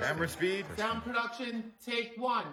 [0.00, 0.64] Camera speed.
[0.76, 2.44] Sound production, take one.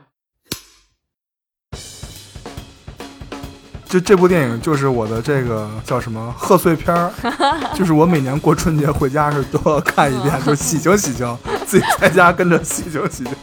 [3.88, 7.12] 就这部电影就是我的这个叫什么贺岁片儿，
[7.74, 13.34] 就是我每年过春节回家时都要看一遍，就是喜庆喜庆，自己在家跟着喜庆喜庆。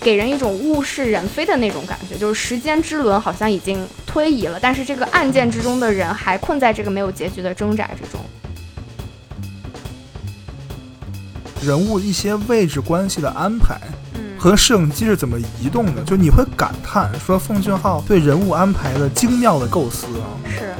[0.00, 8.20] 给人一种物是人非的那种感觉，就是时间之轮好像已经推移了，但是这个案件之中的人还困在这个没有结局的挣扎之中。
[11.66, 13.76] 人物一些位置关系的安排
[14.14, 20.30] 嗯，和摄影机是怎么移动的，就你会感叹说奉俊昊对人物安排的精妙的构思啊。
[20.48, 20.72] 是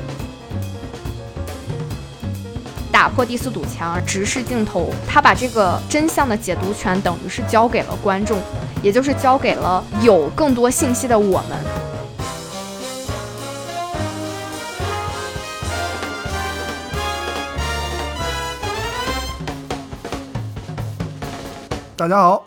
[2.93, 8.41] 打破第四堵墙，直视镜头，他把这个真相的解读权等于是交给了观众，
[8.81, 11.59] 也就是交给了有更多信息的我们。
[21.97, 22.45] 大家好，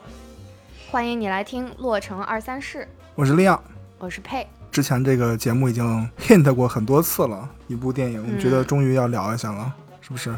[0.92, 2.80] 欢迎你来听《洛城二三事》，
[3.16, 3.60] 我是利亚。
[3.98, 4.48] 我是佩。
[4.72, 10.30] 之前这个节目已经 hint 过很多次了，一部电影，我们觉得终于要聊一下了，是不是？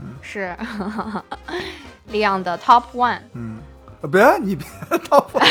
[0.00, 0.56] 嗯是
[2.10, 3.58] 利昂的 Top One，嗯，
[4.00, 4.66] 呃别你别
[5.10, 5.42] 到我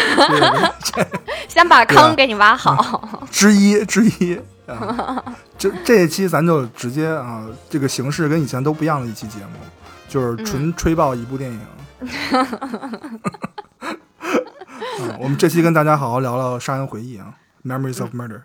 [1.48, 3.28] 先把坑给你挖好。
[3.30, 4.42] 之一之一。
[4.66, 5.24] 啊，
[5.56, 9.60] 这这一期咱就直接啊，这个形式跟以前都不一样的一期节目，
[10.10, 11.60] 就是纯吹爆一部电影。
[11.60, 11.77] 嗯，
[15.20, 17.34] 我们这期跟大家好好聊聊《杀人回忆》啊，
[17.68, 18.38] 《Memories of Murder》。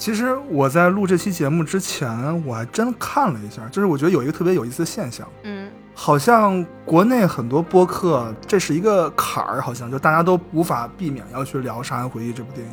[0.00, 2.08] 其实我在录这期节目之前，
[2.46, 12.72] 我还真看了一下，就是我觉得有一个特别有意思的现象，嗯好像国内很多播客这是一个坎儿，好像就大家都无法避免要去聊《杀人回忆》这部电影。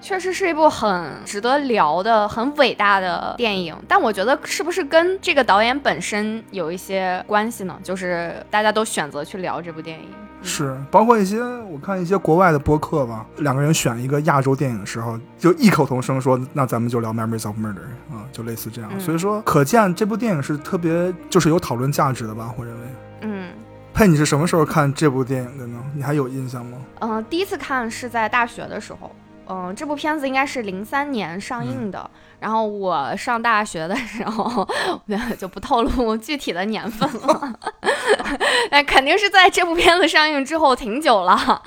[0.00, 3.76] 嗯，确实是一部很值得聊的、很伟大的电影。
[3.86, 7.78] 但我觉得是不是跟这个导演本身有一些关系呢？
[7.82, 10.06] 就是大家都选择去聊这部电影。
[10.42, 17.74] 是，包括一些我看一些国外的播客吧，两个人选一个亚洲电影的时候，就异口同声说：“那咱们就聊《Memories of Murder》
[18.14, 18.90] 啊，就类似这样。
[18.94, 22.54] 嗯所以说，可见这部电影是特别就是有讨论价值的吧？
[22.56, 22.80] 我认为。
[23.20, 23.50] 嗯
[23.92, 25.78] 佩，你是什么时候看这部电影的呢？
[25.94, 26.78] 你还有印象吗？
[27.00, 29.14] 嗯、呃第一次看是在大学的时候。
[29.50, 32.08] 嗯、这部片子应该是零三年上映的。
[32.38, 34.66] 然后我上大学的时候，
[35.38, 37.58] 就不透露具体的年份了。
[38.70, 41.62] 那 肯定是在这部片子上映之后挺久了。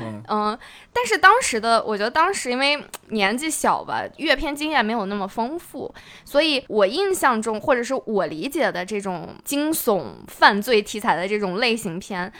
[0.00, 0.58] 嗯嗯，
[0.90, 5.94] 但是当时的，我觉得当时因为年纪小吧，阅片经验没有那么丰富，
[6.24, 12.32] 所以我印象中或者是我理解的这种惊悚犯罪题材的这种类型片。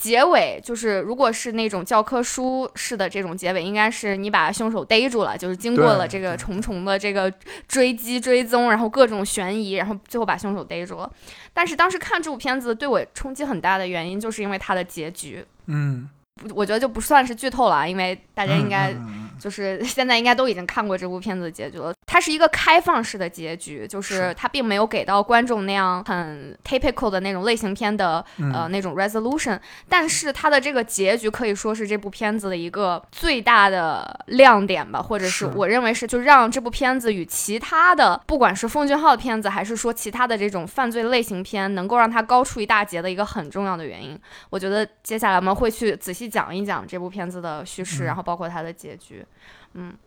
[0.00, 7.30] 结尾就是，如果是那种教科书式的这种结尾，应该是你把凶手逮住了，就是经过了这个重重的这个
[7.68, 11.12] 追击追踪，然后各种悬疑，然后最后把凶手逮住了。
[11.52, 15.44] 但是当时看这部片子对我冲击很大的原因，就是因为它的结局。
[15.66, 16.08] 嗯，
[16.54, 21.92] 我觉得就不算是剧透了啊，因为大家应该嗯嗯嗯就是 现在应该都已经看过这部片子的结局了。
[22.06, 29.58] 它是一个开放式的结局，就是是它并没有给到观众那样很 typical 的那种类型片的、嗯呃那种 resolution，
[29.88, 44.18] 但是它的这个结局可以说是这部片子的一个最大的亮点吧，或者是是我认为是就让这部片子与其他的不管是奉俊昊的片子，还是说其他的这种犯罪类型片，能够让它高出一大截的一个很重要的原因。
[44.50, 49.24] 我觉得接下来我们会去仔细讲一讲这部片子的叙事，嗯然后包括它的结局。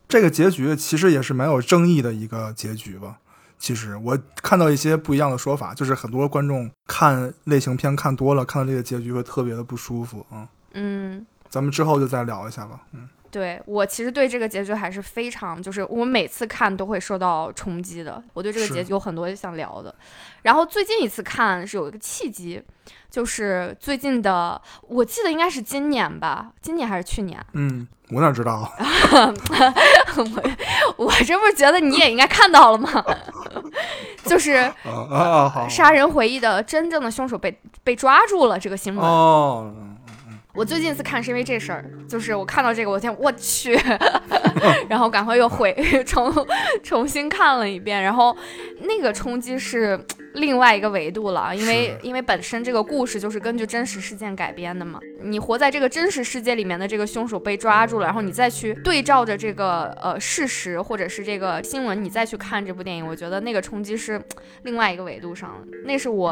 [0.08, 3.18] 这个结局其实也是蛮有争议的一个结局吧。
[3.58, 11.16] 其实我看到一些不一样的说法，就是很多观众看类型片看多了，看到这个结局会特别的不舒服啊、嗯。
[11.16, 12.82] 嗯，咱们之后就再聊一下吧。
[12.92, 18.22] 嗯，对我其实对这个结局还是非常，就是我每次看都会受到冲击的。
[18.34, 19.94] 我对这个结局有很多想聊的。
[20.42, 22.62] 然后最近一次看是有一个契机，
[23.08, 27.42] 就是最近的，我记得应该是今年吧，今年还是去年？
[27.52, 28.52] 嗯，我哪知道？
[28.52, 28.70] 啊
[30.16, 30.24] 我
[31.06, 33.04] 我这不是觉得你也应该看到了吗？
[34.24, 34.70] 就是。
[35.68, 39.04] 杀人回忆的真正的凶手被被抓住了这个新闻。
[39.04, 39.72] 哦，
[40.54, 43.78] 我最近一次看是因为这事儿，就是我看到这个，我天，我去，
[44.88, 45.72] 然后赶快又回
[46.06, 46.32] 重
[46.82, 48.36] 重新看了一遍，然后
[48.82, 49.98] 那个冲击是
[50.34, 55.00] 另外一个维度了，因为因为本身这个故事就是根据真实事件改编的嘛。
[55.22, 64.20] 你活在这个真实世界里面的这个凶手被抓住了，然后你再去对照着这个呃事实或者是这个新闻，你再去看这部电影，我觉得那个冲击是
[64.64, 65.78] 另外一个维度上的。
[65.84, 66.30] 那是我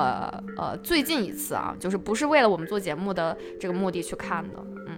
[0.58, 4.58] 呃最近一次啊，就是不是为了我们做节目的这个目的去看的，
[4.88, 4.91] 嗯。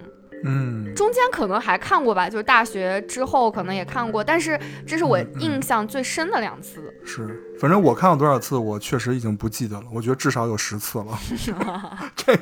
[0.44, 6.94] 嗯，中间可能还看过吧，就是大学之后可能也看过，但是这是我印象最深的两次。
[7.05, 9.87] 是，反正我看了多少次，我确实已经不记得了。
[9.93, 11.19] 我觉得至少有十次了。
[12.14, 12.38] 这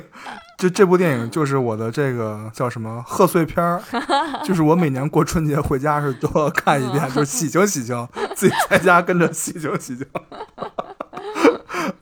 [0.57, 3.81] 这这部电影就是我的这个叫什么贺岁片儿，
[4.43, 10.05] 就是我每年过春节回家时都要看一遍，就是喜庆喜庆，自己在家跟着喜庆喜庆。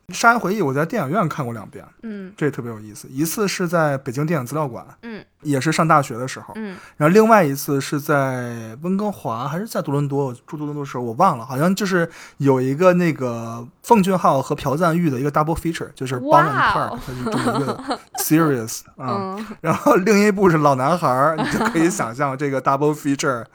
[0.14, 3.08] 《杀人回忆》我在电影院看过两遍，嗯这特别有意思。
[3.08, 6.78] 一次是在北京电影资料馆，嗯也是上大学的时候，嗯。
[6.98, 10.26] 然后另外一次是在温哥华还是在多伦多？
[10.28, 19.36] 我住多伦多的时候我忘了，好像就是有一个那个奉俊昊和朴赞玉的一个 double feature，就是《哇 Bond and 哦 Park》，它是这么一个 series 啊。
[19.38, 23.46] 嗯，然后另一部是《老男孩》，你就可以想象这个 double feature，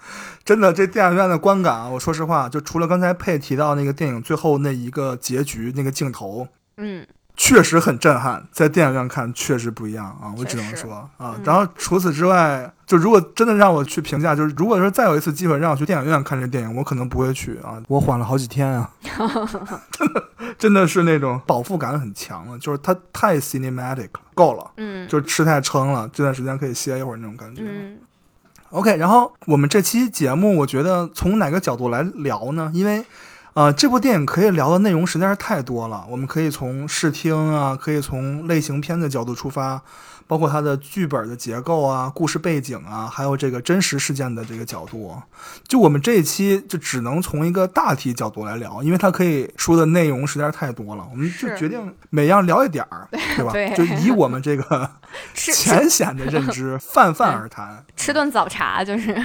[0.44, 7.06] 真的这电影院的观感啊，我说实话，就除了刚才佩提到那个电影最后那一个结局那个镜头，嗯
[7.36, 11.40] 确实很震撼，在电影院看确实不一样啊，我只能说啊嗯。
[11.44, 17.76] 然后除此之外，就如果真的让我去评价，就是如果说再有一次机会让我去电影院看这电影，我可能不会去啊。
[17.88, 18.90] 我缓了好几天啊，
[19.92, 20.24] 真的
[20.58, 24.70] 真的是那种饱腹感很强了，就是它太 cinematic 了，够了。
[24.78, 27.62] 嗯就吃太撑了，这段时间可以歇一会儿那种感觉。
[27.64, 27.98] 嗯
[28.70, 32.68] OK，然后我们这期节目，我觉得从哪个角度来聊呢？
[32.74, 33.04] 因为，
[33.56, 36.04] 呃，这部电影可以聊的内容实在是太多了。
[36.10, 39.80] 我们可以从视听啊，可以从类型片的角度出发，
[40.26, 45.16] 包括它的剧本的结构啊、故事背景啊，还有这个真实事件的这个角度。
[45.66, 51.06] 就我们这一期就只能从一个大体角度来聊，因为它可以说的内容实在是太多了。
[51.10, 53.52] 我们就决定每样聊一点儿，对吧？
[53.52, 54.90] 对就 以我们这个
[55.32, 57.82] 浅显的认知， 泛泛而谈。
[57.96, 59.16] 吃顿早茶就是，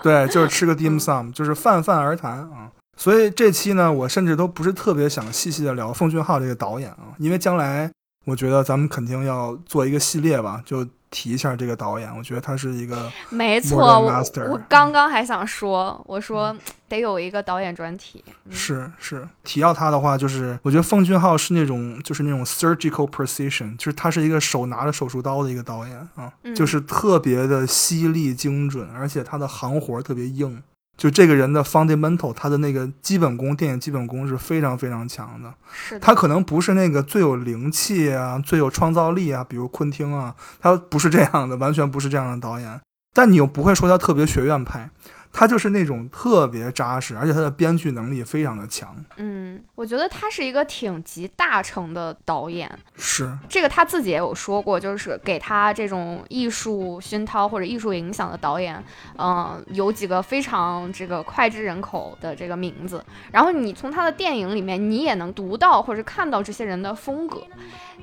[0.00, 2.70] 对，就是吃个 dim sum，就是泛泛而谈啊。
[3.00, 7.90] 所以这期呢，我甚至都不是特别想细细的聊奉俊昊这个导演啊，因为将来
[8.26, 12.14] 我觉得咱们肯定要做一个系列吧，就提一下这个导演。
[12.14, 16.54] 我觉得他是一个没错我我刚刚还想说，我说
[16.90, 18.22] 得有一个导演专题。
[18.44, 30.62] 嗯是是提到他的话，就是我觉得奉俊昊是那种就是那种 surgical precision，就是他是一个手拿着手术刀的一个导演啊，嗯就是特别的犀利精准，而且他的行活特别硬。
[31.00, 35.50] 就这个人的 fundamental，他的那个基本功，电影基本功是非常非常强的。
[35.72, 42.78] 是的，他可能不是那个最有灵气啊、最有创造力啊，比如昆汀啊，他不是这样的，完全不是这样的导演。
[43.14, 44.90] 但你又不会说他特别学院派，
[45.32, 48.94] 他就是那种特别扎实，而且他的编剧能力非常的强。
[49.16, 52.70] 嗯，我觉得他是一个挺集大成的导演。
[52.96, 58.82] 是，这个他自己也有说过，就是给他这种艺术熏陶或者艺术影响的导演，
[59.18, 63.04] 嗯、有几个非常这个脍炙人口的这个名字。
[63.30, 67.42] 然后你从他的电影里面，你也能读到或者看到这些人的风格，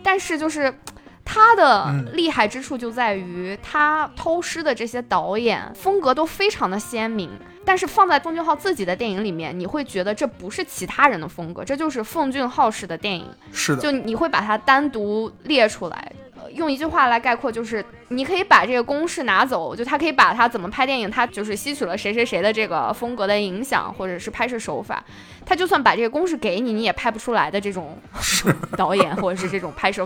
[0.01, 0.73] 但是就是。
[1.29, 7.29] 他的嗯厉害之处就在于，他偷师的这些导演风格都非常的鲜明，
[7.65, 13.27] 但是放在奉俊昊自己的电影里面，你会觉得这不是其他人的风格，这就是奉俊昊式的电影。
[13.51, 16.11] 是的，就你会把它单独列出来。
[16.39, 25.03] 呃用一句话来概括，就是你可以把这个公式拿走，就他可以把他怎么拍电影，他就是吸取了谁谁谁的这个风格的影响，或者是拍摄手法。
[25.47, 27.97] 他就算把这个公式给你，你也拍不出来的这种
[28.75, 30.05] 导演，或者是这种拍摄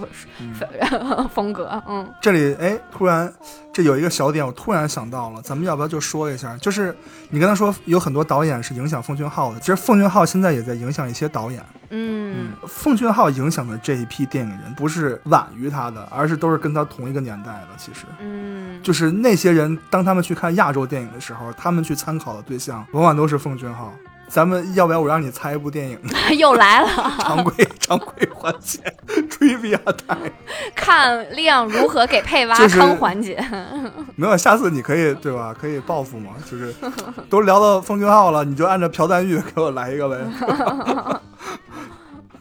[1.33, 1.81] 风格。
[1.89, 3.33] 嗯这里哎，突然
[3.73, 6.55] 这有一个小点，我突然想到了，咱们要不要就说一下？
[6.57, 6.95] 就是
[7.31, 11.65] 你刚才说有很多导演是影响奉俊昊的，其实奉俊昊现在也在影响一些导演。
[11.93, 17.67] 嗯奉俊昊影响的这一批电影人，不是晚于他的，而是都是跟他同一个年代的。
[17.77, 23.91] 其实，嗯，就是那些人，当他们去看亚洲电影的时候，他们去参考的对象往往都是奉俊昊。
[24.31, 25.99] 咱们要不要我让你猜一部电影？
[26.39, 26.87] 又来了，
[27.19, 28.79] 常规 常规环节
[29.29, 30.31] ，trivia time。
[30.73, 33.43] 看亮如何给配挖坑环节。
[34.15, 35.53] 没有，下次你可以对吧？
[35.59, 36.73] 可以报复嘛，就是
[37.29, 40.17] 都聊到奉俊昊了，你就按照朴赞玉给我来一个呗。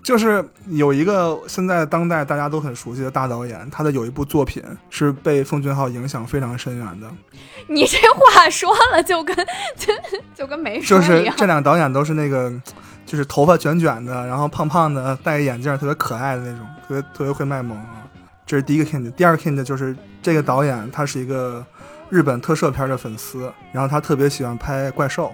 [0.02, 7.06] 就是有一个现在当代大家都很熟悉的大导演，他的有一部作品是被奉俊昊影响非常深远的，
[7.68, 9.36] 你这话说了就跟
[9.76, 9.92] 就
[10.34, 11.34] 就跟没说就是一样。
[11.36, 12.52] 这两个导演都是那个，
[13.04, 18.02] 就是头发卷卷的，然后胖胖的，戴个眼镜，特别可爱的那种，特别特别会卖萌啊。
[18.46, 21.64] 这是第一个 hint，第二个 hint 就是这个导演他是一个
[22.08, 25.32] 日本特摄片的粉丝，然后他特别喜欢拍怪兽。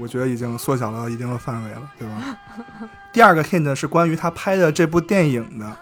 [0.00, 2.36] 嗯，我觉得已经缩小到一定的范围了，对吧？
[3.12, 5.76] 第二个 hint 是关于他拍的这部电影的，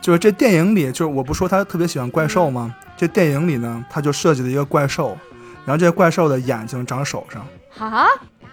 [0.00, 2.74] 就是这电影里，就是我不说他特别喜欢怪兽吗？
[2.96, 5.16] 这电影里呢，他就设计了一个怪兽，
[5.64, 7.46] 然后这个怪兽的眼睛长手上。
[7.78, 8.06] 啊？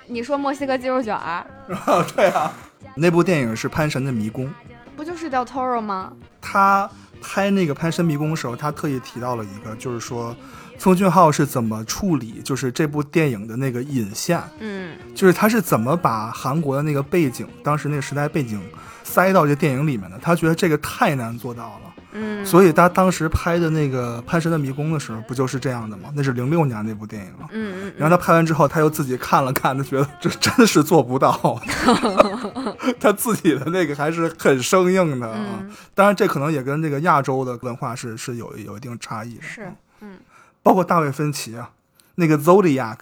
[0.07, 1.45] 你说墨西哥鸡肉卷儿，
[2.15, 2.51] 对啊，
[2.95, 4.45] 那部电影是《潘神的迷宫》，
[4.95, 6.13] 不就是 Del Toro 吗？
[6.41, 6.89] 他
[7.21, 10.35] 拍那个《潘神迷宫》的时候，他特意提到了一个，就是说
[10.79, 18.61] 奉俊昊是怎么处理，就是这部电影的那个引线，嗯就是他是怎么把韩国的那个背景，当时那个时代背景
[19.03, 20.17] 塞到这电影里面的。
[20.21, 26.09] 他觉得这个太难做到了，嗯，所以他当时拍的那个《潘神的迷宫》的时候，不就是这样的吗？
[26.15, 27.47] 那是零六年那部电影了。
[27.51, 31.61] 嗯嗯然后他拍完之后，他又自己看了看，他觉得这真的是做不到。
[32.99, 35.59] 他自己的那个还是很生硬的啊。
[35.61, 39.41] 嗯，当然，这可能也跟这个亚洲的文化是是有有一定差异的。
[39.41, 39.71] 是，
[40.01, 40.17] 嗯，
[40.61, 41.71] 包括大卫芬奇啊，
[42.15, 42.97] 那个 Zodiac，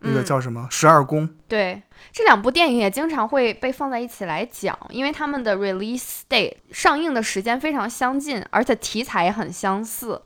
[0.00, 1.82] 那个嗯叫什么十二宫，对，
[2.12, 10.22] 这两部电影也经常会被放在一起来讲，因为他们的 release date 上映的时间非常相近，而且题材也很相似。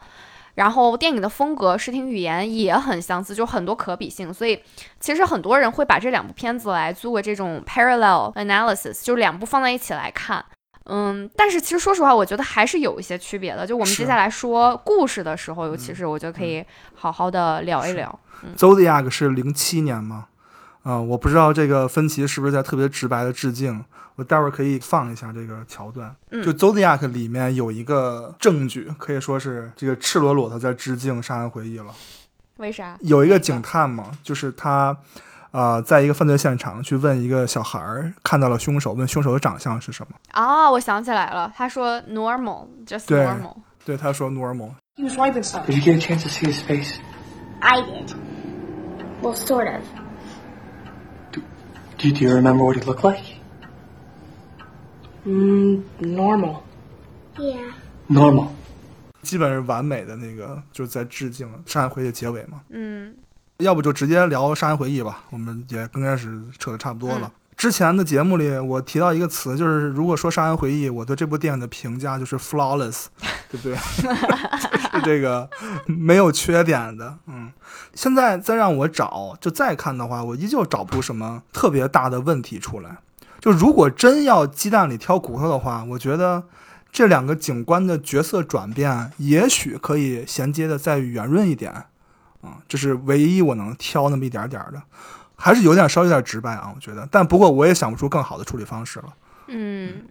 [0.54, 4.62] 然后电影的风格、视听语言也很相似，就很多可比性，所以
[4.98, 10.42] 其实很多人会把这两部片子来作为这种 parallel analysis，就是两部放在一起来看。
[10.88, 13.66] 嗯，但是其实说实话，我觉得还是有一些区别的。
[13.66, 16.64] 就我们接下来说故事的时候，尤其是我觉得可以
[16.94, 18.18] 好好的聊一聊。
[18.56, 20.26] Zodiac 是零七年吗？
[20.82, 23.84] 啊、我不知道这个分歧是不是在特别直白的致敬。
[24.14, 26.14] 我待会儿可以放一下这个桥段。
[26.30, 31.92] 嗯就 Zodiac 里面有一个证据，可以说是这个赤裸裸的在致敬《杀人回忆》了。
[32.56, 32.96] 为啥？
[33.00, 34.96] 有一个警探嘛，就是他，
[35.50, 40.16] 呃，在一个犯罪现场去问一个小孩儿看到了凶手，问凶手的长相是什么。
[40.32, 43.56] 啊，我想起来了，他说 normal，just normal。
[43.84, 44.70] 对，他说 normal。
[44.96, 45.16] He was.
[45.16, 46.98] Did you get a chance to see his face?
[47.60, 48.14] I did.
[49.22, 49.82] Well, sort of.
[51.32, 51.40] Do,
[51.98, 53.22] do you remember what he looked like?
[55.24, 56.62] Mm, normal.
[57.38, 57.72] Yeah.
[58.08, 58.48] Normal.
[59.22, 62.60] 基本是完美的那个，就是在致敬《杀人回忆》的结尾嘛。
[62.68, 63.14] 嗯
[63.58, 67.32] 要不就直接聊《杀人回忆》吧，我们也刚开始扯的差不多了。
[67.56, 73.06] 之前的节目里，我提到一个词，就是如果说《杀人回忆》，我对这部电影的评价就是 flawless，
[73.50, 73.74] 对不对？
[74.60, 75.48] 就是这个
[75.86, 77.16] 没有缺点的。
[77.26, 77.50] 嗯，
[77.94, 82.98] 现在再让我找，就再看的话，我依旧找不出什么特别大的问题出来。
[83.40, 86.44] 就如果真要鸡蛋里挑骨头的话，我觉得
[86.92, 91.86] 这两个警官的角色转变，也许可以衔接的再圆润一点。
[92.42, 94.82] 啊，这是唯一我能挑那么一点点的，
[95.36, 97.08] 还是有点稍微有点直白啊，我觉得。
[97.10, 99.06] 但不过我也想不出更好的处理方式了。
[99.48, 100.02] 嗯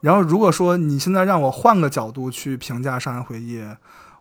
[0.00, 3.58] 然后如果说你现在让我换个角度去评价《上海回忆》，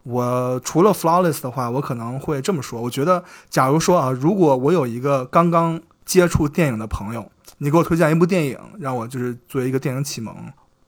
[0.03, 10.35] 我除了 flawless 的话，我可能会这么说：我觉得，假如说啊，如果我有一个刚刚接触电影的朋友，你给我推荐一部电影，让我就是作为一个电影启蒙。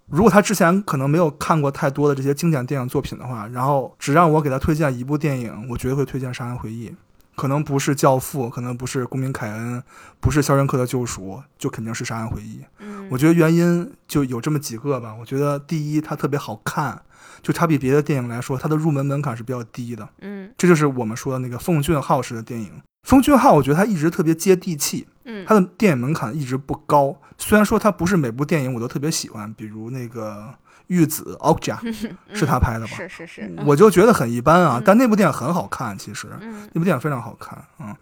[0.09, 6.89] 如果他之前可能没有看过太多的这些经典电影作品的话，然后只让我给他推荐一部电影，我绝对会推荐《杀人回忆》。
[7.35, 9.79] 可能不是《教父》，可能不是《公民凯恩》，
[10.19, 12.59] 不是《肖申克的救赎》，就肯定是《杀人回忆》。
[12.79, 15.13] 嗯，我觉得原因就有这么几个吧。
[15.19, 16.99] 我觉得第一，它特别好看，
[17.43, 20.09] 就它比别的电影来说，它的入门门槛是比较低的。
[20.21, 22.71] 嗯这就是我们说的那个奉俊昊式的电影。
[23.03, 27.15] 奉俊昊，我觉得他一直特别接地气，嗯他的电影门槛一直不高。
[27.37, 30.31] 虽然说他不是每部电影我都特别喜欢，比如那个
[30.87, 31.77] 《玉子》Okja
[32.33, 32.93] 是他拍的吧？
[32.97, 36.27] 是是是，我就觉得很一般啊嗯，但那部电影很好看，其实。
[36.41, 37.95] 嗯那部电影非常好看，嗯。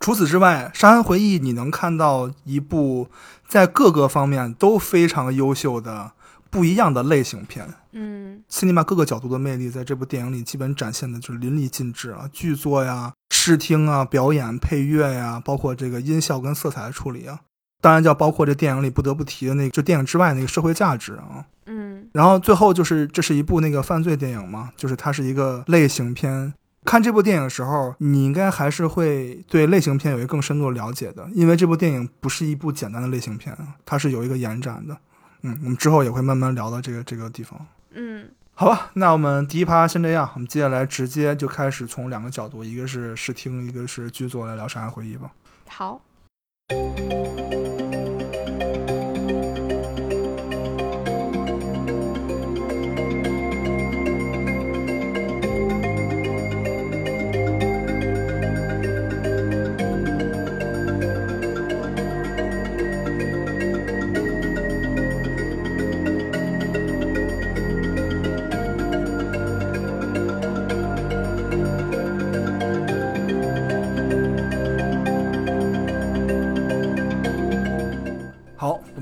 [0.00, 3.08] 除此之外，《沙恩回忆》你能看到一部
[3.48, 6.12] 在各个方面都非常优秀的
[6.50, 7.66] 不一样的类型片。
[7.92, 17.40] 嗯 cinema 各个角度的魅力在这部电影里基本展现的就是淋漓尽致啊，剧作呀、视听啊、表演、配乐呀，包括这个音效跟色彩的处理啊，
[17.80, 21.44] 当然就要包括这电影里不得不提的那个，就电影之外那个社会价值啊。
[21.66, 26.54] 嗯然后最后就是这是一部那个犯罪电影嘛，就是它是一个类型片。
[26.84, 34.96] 看这部电影的时候，你应该还是会对类型片有一个更深度的了解的，因为这部电影不是一部简单的类型片，它是有一个延展的。
[35.42, 37.66] 嗯，我们之后也会慢慢聊到这个这个地方。
[37.92, 45.30] 嗯好吧，那我们第一趴先这样，我们接下来直接就开始从两个角度，一个是视听，一个是剧作来聊《上海回忆》吧。
[45.68, 46.00] 好，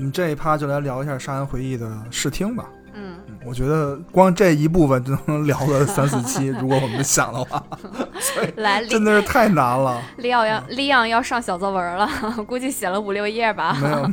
[0.07, 2.65] 们这一趴就来聊一下《杀人回忆》的试听吧。
[2.93, 7.61] 嗯，嗯我觉得光这一部分就能聊个三四期， 如果我们想的话，
[8.55, 10.01] 来，真的是太难了。
[10.17, 12.07] 利奥要利昂要上小作文了，
[12.47, 13.77] 估计写了五六页吧。
[13.81, 14.09] 没有，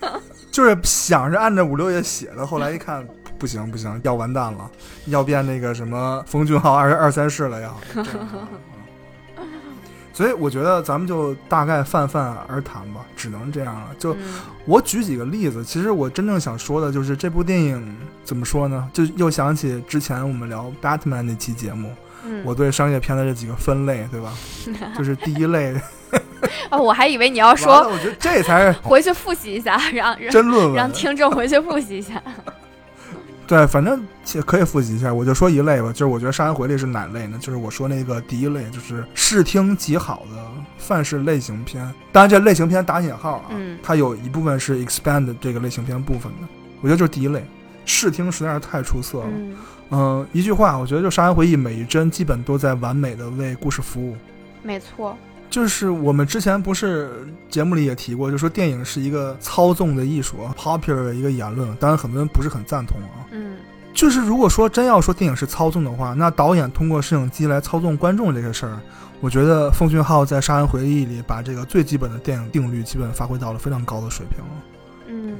[0.52, 3.06] 就是想着按照五六页写的，后来一看
[3.38, 4.70] 不行不行，要完蛋了，
[5.06, 7.74] 要变那个什么冯俊浩二二三世了要。
[10.18, 13.90] 所以我觉得咱们就大概泛泛而谈吧，只能这样了。
[14.00, 14.18] 就嗯
[14.64, 18.90] 我举几个例子，其实我真正想说的就是这部电影怎么说呢？
[18.92, 21.94] 就又想起之前我们聊 Batman 那期节目，
[22.24, 24.32] 嗯，我对商业片的这几个分类，对吧？
[24.98, 25.80] 就是第一类，
[26.70, 30.74] 哦，我还以为你要说我觉得这才是回去复习一下，让让真论文。
[30.74, 32.20] 让听众回去复习一下。
[33.48, 37.38] 对，反正其可以复习一下，我就说一类吧，就是我觉得《杀人回忆》是哪类呢？
[37.40, 40.44] 就是我说那个第一类，就是视听极好的
[40.76, 41.82] 范式类型片。
[42.12, 46.48] 当然，这类型片打引号啊，嗯它有一部分是 expand 这个类型片部分的。
[46.82, 47.42] 我觉得就是第一类，
[47.86, 49.30] 视听实在是太出色了。
[49.32, 49.56] 嗯
[49.90, 54.14] 嗯、一句话，我觉得就《杀人回忆》每一帧基本都在完美的为故事服务。
[54.62, 55.16] 没错，
[55.50, 63.26] 就是我们之前不是节目里也提过，就说电影是一个操纵的艺术啊，popular 的一个言论，当然很多人不是很赞同啊。
[63.30, 63.56] 嗯
[63.94, 68.78] 就是如果说真要说电影是操纵的话，那导演通过摄影机来操纵观众这个事儿，
[69.20, 74.50] 我觉得奉俊昊在《杀人回忆》里把这个最基本的电影定律基本发挥到了非常高的水平了。
[75.08, 75.36] 嗯。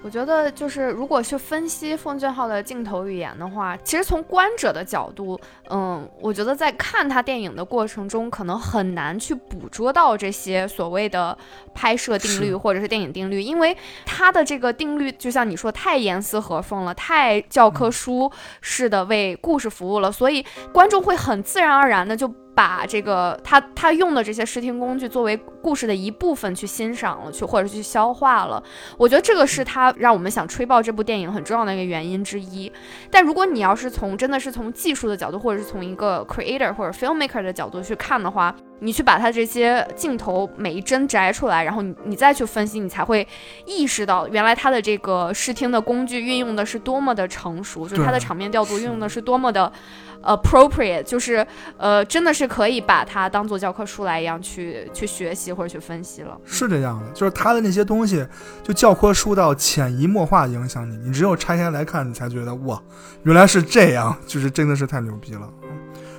[0.00, 5.38] 我觉得就是，如果去分析奉俊昊的镜头语言的话，其实从观者的角度，
[5.68, 11.36] 嗯，我觉得在看他电影的过程中，可能很难去捕捉到这些所谓的
[11.74, 13.76] 拍摄定律或者是电影定律，因为
[14.06, 28.60] 他的这个定律，就像你说，太严丝合缝了，太教科书式的为故事服务了，所以观众会很自然而然的就把这个他他用的这些视听工具作为故事的一部分去欣赏了，去或者去消化了。
[28.96, 32.72] 我觉得这个是他让我们想吹爆这部电影很重要的一个原因之一。
[33.12, 43.24] 但如果你要是从真的是从技术的角度，或者是从一个 creator 或者 filmmaker 的角度去看的话，你去把它这些镜头每一帧摘出来，然后你你再去分析，你才会
[43.66, 49.72] 意识到原来它的这个视听的工具运用的是多么的成熟，就是它的场面调度运用的是多么的。
[50.22, 56.36] Appropriate 就是呃，真的是可以把它当做教科书来一样去去学习或者去分析了。
[56.44, 58.26] 是这样的，就是他的那些东西，
[58.62, 62.80] 就教科书到潜移默化影响你，你只有拆开来看，你才觉得哇，
[63.22, 65.48] 原来是这样，就是真的是太牛逼了。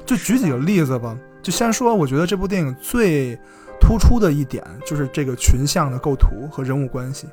[0.06, 3.38] 就举几个例子吧，就先说，我觉得这部电影最
[3.80, 7.28] 突出的一点就是这个群像的构图和人物关系，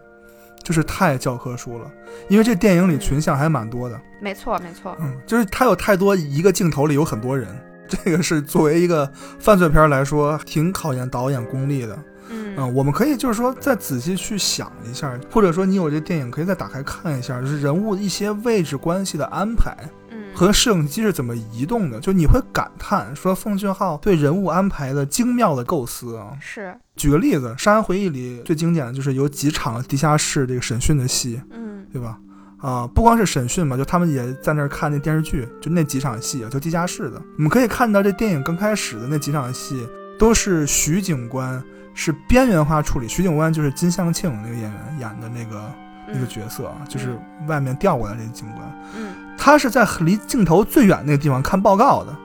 [0.62, 1.90] 就是太教科书了。
[2.28, 4.96] 因为这电影里群像还蛮多的，没错，没错。
[5.00, 7.48] 嗯，就是它有太多一个镜头里有很多人，
[7.86, 11.98] 这个是作为一个犯罪片来说，挺考验导演功力的。
[12.28, 20.05] 嗯嗯，我们可以就是说再仔细去想一下，或者说你有这电影可以再打开看一下，就是人物一些位置关系的安排嗯
[20.37, 26.37] 和摄影机是怎么移动的，就你会感叹说奉俊昊对人物安排的精妙的构思啊。
[26.38, 32.18] 是举个例子，《杀人回忆》里最经典的就是有几场地下室这个审讯的戏，嗯对吧？
[32.59, 37.20] 啊，不光是审讯嘛，就他们也在那儿看那电视剧，就那几场戏啊，就地下室的。
[37.37, 39.87] 我们可以看到这电影刚开始的那几场戏，
[40.18, 41.62] 都是徐警官
[41.94, 43.07] 是边缘化处理。
[43.07, 45.70] 徐警官就是金相庆那个演员演的那个
[46.06, 48.62] 那个角色啊，就是外面调过来这个警官，
[48.96, 52.16] 嗯他是在离镜头最远那个地方看报告的，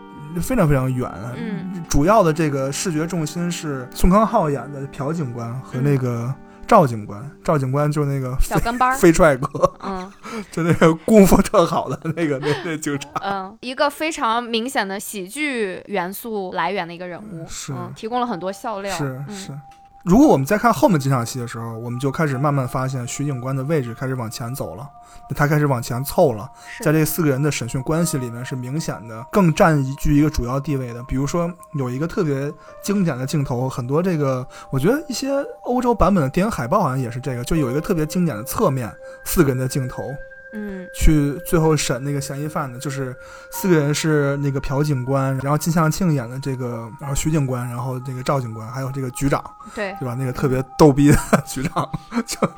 [0.41, 1.09] 非常非常远。
[1.09, 6.33] 啊嗯主要的这个视觉重心是宋康昊演的朴警官和那个
[6.65, 9.73] 赵警官，赵警官就是那个小跟班儿，飞帅哥。
[9.83, 10.09] 嗯
[10.49, 19.59] 就那个功夫特好的那个那那警察，嗯，一个非常明显的喜剧元素来源的一个人物，是嗯，提供了很多笑料，嗯是是。
[20.03, 24.89] 如果我们再看后面几场戏的时候，我们就开始慢慢发现徐警官的位置开始往前走了，
[25.35, 26.49] 他开始往前凑了，
[26.81, 31.03] 在这四个人的审讯关系里面是明显的更占一居一个主要地位的。
[31.03, 35.29] 比如说有一个特别经典的镜头，很多这个我觉得一些
[35.63, 38.91] 欧洲版本的电影海报好像也是这个，就有一个特别经典的侧面
[39.23, 40.03] 四个人的镜头，
[40.53, 40.87] 嗯。
[40.93, 43.15] 去最后审那个嫌疑犯的，就是
[43.51, 50.15] 四个人是那个朴警官，然后金相庆演的这个，然后徐警官，然后这个赵警官，还有这个局长，对，对吧？
[50.17, 51.89] 那个特别逗逼的 局长，
[52.25, 52.49] 就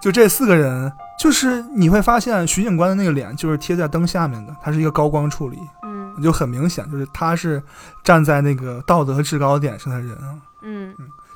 [0.00, 5.98] 就这四个人，就是你会发现徐警官的那个脸就是贴在灯下面的，他是一个高光处理，嗯。
[6.20, 7.62] 就很明显，就是他是
[8.02, 10.34] 站在那个道德制高点上的人啊。
[10.62, 10.92] 嗯。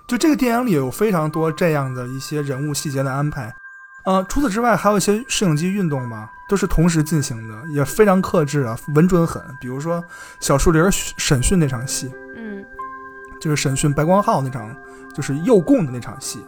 [0.08, 3.54] 就这个电影里有非常多这样的一些人物细节的安排，
[4.04, 9.40] 呃，除此之外还有一些摄影机运动嘛，都是同时进行的，也非常克制啊，稳准狠。
[9.60, 10.02] 比如说
[10.40, 12.64] 小树林审讯那场戏，嗯
[13.40, 14.74] 就是审讯白光浩那场，
[15.14, 16.40] 就是诱供的那场戏，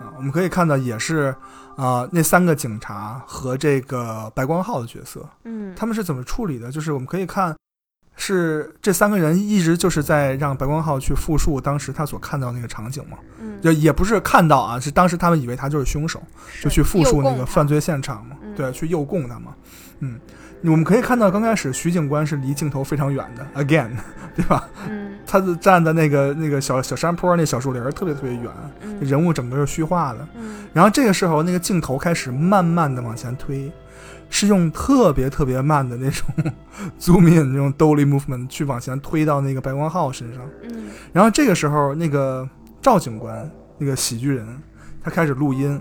[0.00, 1.34] 啊，我们可以看到也是
[1.74, 6.70] 啊、那三个警察和这个白光浩的角色，嗯他们是怎么处理的？
[6.70, 7.56] 就是我们可以看，
[8.16, 16.22] 是这三个人一直就是在让白光浩去复述当时他所看到那个场景嘛，嗯，就也不是看到啊，是当时他们以为他就是凶手，
[16.62, 17.80] 就去复述那个犯罪。
[17.80, 19.54] 现场嘛，嗯对，去诱供他嘛，
[20.00, 20.20] 嗯，
[20.62, 23.90] 我们可以看到刚开始徐警官是离镜头非常远的，again，
[24.36, 24.68] 对吧？
[24.88, 25.10] 嗯。
[25.24, 28.50] 他是站在那个那个小小山坡那小树林儿特别特别远，
[28.82, 28.98] 嗯。
[29.00, 30.28] 人物整个是虚化的。
[30.34, 30.66] 嗯。
[30.72, 33.72] 然后这个时候，那个镜头开始慢慢的往前推，
[34.34, 36.26] 是用特别特别慢的那种
[36.98, 40.42] zoom in 那种 dolly movement 去往前推到那个白光浩身上。
[40.62, 42.48] 嗯然后这个时候，那个
[42.80, 44.46] 赵警官，那个喜剧人，
[45.02, 45.78] 他开始录音，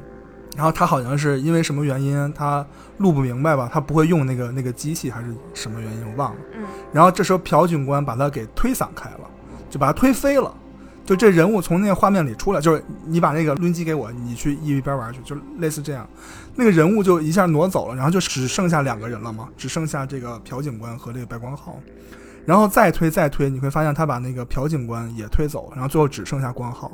[0.58, 2.66] 然后他好像是因为什么原因，他
[2.98, 6.40] 录不明白吧，他不会用那个那个机器还是什么原因，我忘了。
[6.56, 9.30] 嗯然后这时候朴警官把他给推散开了，
[9.70, 10.54] 就把他推飞了。
[11.12, 16.08] 就这人物从那个画面里出来，就是你把那个录音机给我，你去一边玩去，就类似这样。
[16.56, 21.78] 那个人物就一下挪走了，然后就只剩下两个人了嘛，只剩下这个朴警官和这个白光浩。
[22.46, 26.90] 然后再推再推，你会发现他把那个朴警官也推走，然后最后只剩下光浩。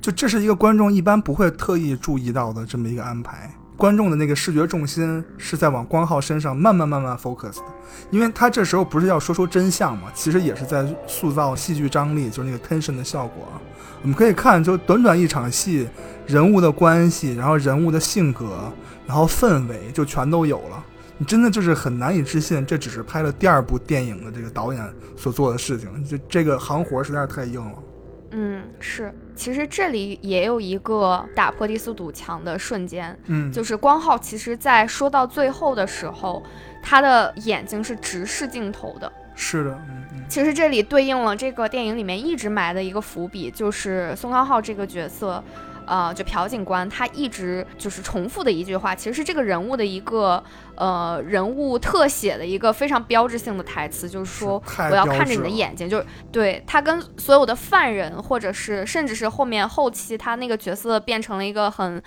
[0.00, 3.48] 就这是一个观众一般不会特意注意到的这么一个安排。
[3.76, 7.64] 观众的那个视觉重心是在往光浩身上慢慢慢慢 focus 的，
[8.10, 13.48] 因为他这时候不是要说出真相嘛，其实也是在塑造戏剧张力，就是那个 tension 的效果。
[14.02, 15.88] 我们可以看，就短短一场戏，
[16.26, 18.72] 人物的关系，然后人物的性格，
[19.06, 20.84] 然后氛围就全都有了。
[21.18, 24.84] 你真的就是很难以置信，这只是拍了第二部电影的这个导演
[25.16, 27.78] 所做的事情，这这个行活实在是太硬了。
[28.32, 29.14] 嗯，是。
[29.34, 36.42] 其实这里也有一个打破第四堵墙的瞬间，嗯，就是光浩其实在说到最后的时候，
[36.82, 39.10] 他的眼睛是直视镜头的。
[39.34, 45.42] 是的，嗯嗯其实这里对应了这个电影里面一直埋的一个伏笔，就是宋康昊这个角色，
[45.86, 50.42] 呃，就朴警官，他一直就是重复的一句话，其实是这个人物的一个
[50.82, 62.02] 呃人物特写的一个非常标志性的台词，就是说是我要看着你的眼睛，就是对他跟所有的犯人，或者是甚至是后面后期他那个角色变成了一个很。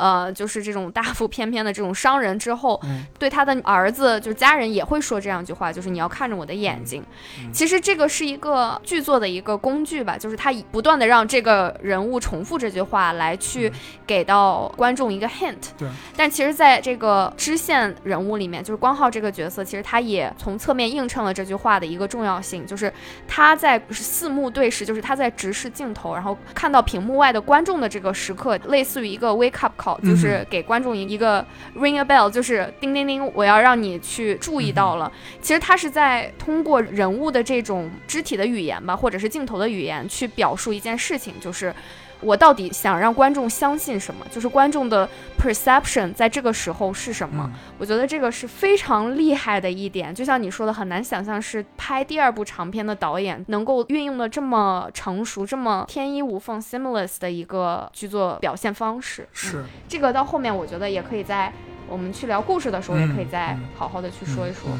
[0.00, 7.02] 呃，就是这种大腹翩翩的这种商人之后，嗯对他的儿子就是家人也会说这样一句话，就是你要看着我的眼睛。
[7.40, 13.72] 嗯其实这个是一个剧作的一个工具吧，就是他以不断的让这个人物重复这句话，来去
[14.06, 15.54] 给到观众一个 hint。
[15.54, 15.88] 嗯对。
[16.16, 22.92] 但其实，在这个支线人物里面，就是光浩这个角色，其实他也从侧面映衬了这句话的一个重要性，就是
[23.26, 31.44] 他在四目对视，就是他在直视镜头，然后看到屏幕外的观众的这个时刻，类似于一个 wake up call，就是给观众一个
[31.76, 35.10] ring a bell，就是叮叮叮，我要让你去注意到了。
[35.40, 41.74] 其实他是在通过人物的这种肢体的语言吧，或者是镜头的语言，去表述一件事情，就是
[42.20, 47.50] 我到底想让观众相信什么，就是观众的 perception 在这个时候是什么。
[47.52, 59.22] 嗯我觉得这个是非常厉害的一点，就像你说的，很难想象是拍第二部长片的导演能够运用的这么成熟、这么天衣无缝 seamless 的一个剧作表现方式。
[59.22, 59.64] 嗯是。
[59.88, 61.52] 这个到后面我觉得也可以在
[61.88, 63.60] 我们去聊故事的时候，也可以再嗯。
[63.76, 64.70] 好好的去说一说。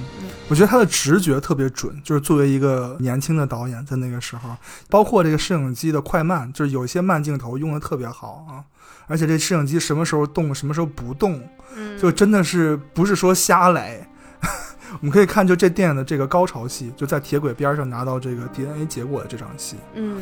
[0.48, 4.56] 我觉得他的直觉特别准，就是作为一个年轻的导演，在那个时候，
[4.88, 8.64] 包括这个摄影机的快慢，就是有一些慢镜头用的特别好啊，
[9.06, 11.40] 而且这摄影机什么时候动，什么时候不动，
[11.74, 14.08] 嗯，就真的是不是说瞎来。
[15.00, 20.20] 我们可以看，就这电影的这个高潮戏，就在铁轨边上拿到这个 DNA 结果的这场戏，嗯。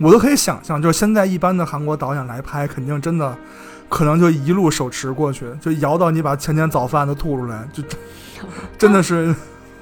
[0.00, 3.36] 我都可以想象，就是现在一般的韩国导演来拍，肯定真的
[3.88, 7.82] 可能就一路手持过去，就摇到你把前天早饭都吐出来，就
[8.78, 9.34] 真的是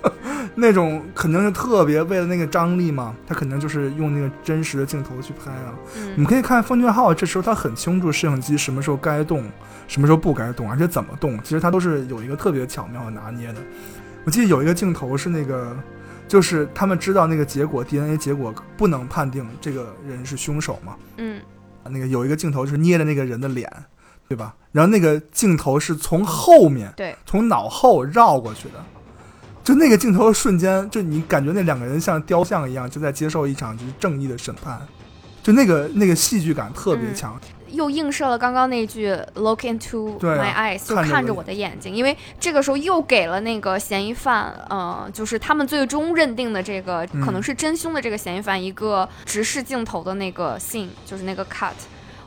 [0.55, 5.75] 那种肯定是特别为了那个张力嘛，他肯定就是用那个真实的镜头去拍啊。
[5.99, 9.45] 嗯你可以看奉俊昊，这时候他很清楚摄影机什么时候该动，
[9.88, 13.61] 什么时候不该动，而且怎么动，其实他都是有一个特别巧妙的拿捏的。
[14.25, 15.77] 我记得有一个镜头是那个，
[16.27, 21.40] 就是他们知道那个结果 DNA 结果不能判定这个人是凶手嘛，嗯
[21.88, 23.71] 那个有一个镜头就是捏着那个人的脸，
[24.29, 24.55] 对吧？
[24.73, 28.85] 然后那个镜头是从后面，对，从脑后绕过去的，
[29.65, 34.81] 就那个镜头的瞬间，就你感觉那两个人像雕像一样，就在接受一场就是正义的审判，
[35.43, 37.15] 就那个那个戏剧感特别嗯。
[37.15, 37.41] 强。
[37.73, 41.43] 又映射了刚刚那句 “look into my eyes”，就看着我看着我。
[41.43, 51.73] 的眼睛，因为这个时候又给了那个嫌疑犯，呃，就是他们最终认定的这个嗯可能是真凶的这个嫌疑犯一个直视镜头的那个 scene，就是那个 cut。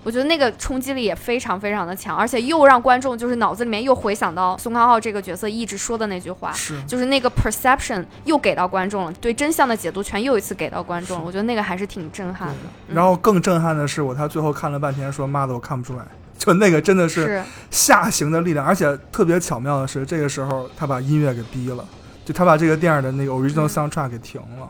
[0.04, 11.24] 我觉得那个冲击力也非常非常的强，而且又让观众就是脑子里面又回想到宋康昊这个角色一直说的那句话，是，就是那个 perception 又给到观众了，对真相的解读权又一次给到观众了。
[11.26, 12.56] 我觉得那个还是挺震撼的。
[12.88, 16.06] 嗯然后更震撼的是，我他最后看了半天说：“妈的，我看不出来。”
[16.40, 21.86] 就那个真的是是下行的力量，而且特别巧妙的是，这个时候他把音乐给逼了，
[22.24, 24.70] 就他把这个电影的那个 original 嗯 soundtrack 给停了，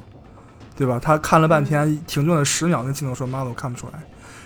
[0.76, 1.00] 对吧？
[1.00, 4.00] 他看了半天，停顿了十秒，那镜头说：“妈的，我看不出来。”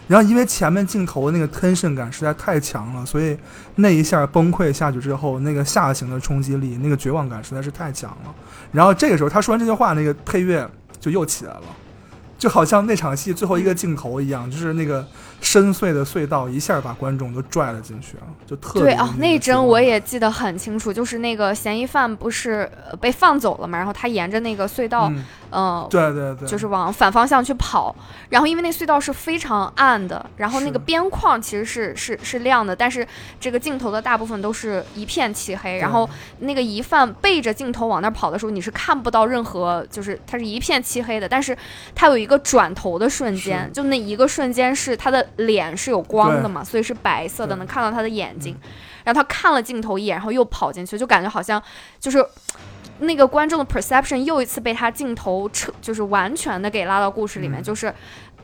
[0.08, 3.38] 然后因为前面镜头的那个 tension 感实在太强了，所以
[3.76, 8.34] 那一下崩溃下去之后，那个下行的冲击力，那个绝望感实在是太强了。
[8.72, 11.64] 然后这个时候他说完这句话，那个配乐就又起来了。
[12.36, 15.08] 就好像那场戏最后一个镜头一样，就是那个
[15.40, 27.96] 深邃的隧道一下把观众都拽了进去啊，就特别对啊，那那一帧我也记得很清楚，就是那个嫌疑犯不是呃被放走了嘛，然后他沿着那个隧道，嗯，呃，对对对，就是往反方向去跑，
[28.30, 33.08] 然后因为那隧道是非常暗的，然后那个边框其实是是是亮的，但是
[33.40, 41.56] 这个镜头的大部分都是一片漆黑，然后那个疑犯背着镜头往那儿跑的时候，你是看不到任何，就是它是一片漆黑的，但是
[41.94, 48.58] 它有一个转头的瞬间，就那一个瞬间是他的脸是有光的嘛，所以是白色的，能看到他的眼睛，
[49.04, 51.62] 然后他看了镜头一眼，然后又跑进去，就感觉好像
[52.00, 52.26] 就是。
[53.04, 57.94] 那个观众的 perception 又一次被他镜头彻，就是完全的给拉到故事里面，嗯就是，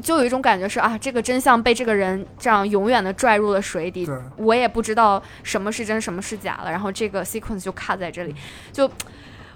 [0.01, 8.35] 就有一种感觉是啊，这个真相被这个人这样永远的拽入了水底对，我也不知道什么是真，什么是假了，然后这个 sequence 就卡在这里，
[8.71, 8.89] 就。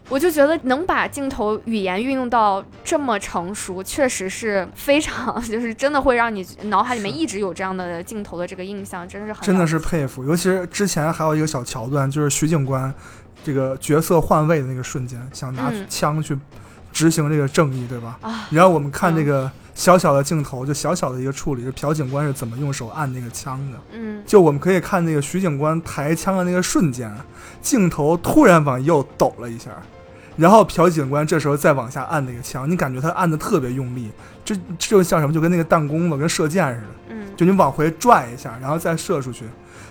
[0.09, 10.25] 我就觉得能把镜头语言运用到这么成熟，确实是非常， 就是真的会让你脑海里面一直有这样的镜头的这个印象，真是很真的是佩服。
[10.25, 12.93] 尤其是之前还有一个小桥段，就是徐警官
[13.43, 16.37] 这个角色换位的那个瞬间，想拿嗯枪去
[16.91, 18.17] 执行这个正义，对吧？
[18.21, 23.77] 啊，然后我们看嗯这个小小的镜头，就小小的一个处理，就朴警官是怎么用手按那个枪的。
[23.91, 27.11] 嗯，就我们可以看那个徐警官抬枪的那个瞬间，
[27.61, 29.71] 镜头突然往右抖了一下，
[30.37, 34.11] 然后朴警官这时候再往下按那个枪，你感觉他按的特别用力，
[34.43, 35.33] 这这就像什么？
[35.33, 39.45] 就跟那个弹弓子跟射箭似的，嗯，就你往回拽一下，然后再射出去，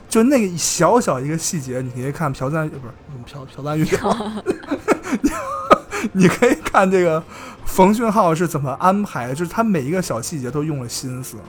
[0.09, 2.93] 就那个小小一个细节，你可以看朴赞不是
[3.27, 3.87] 朴朴赞玉，
[6.13, 7.23] 你可以看这个
[7.65, 11.45] 冯俊浩是怎么安排的，就是他每一个小细节都用了心思啊。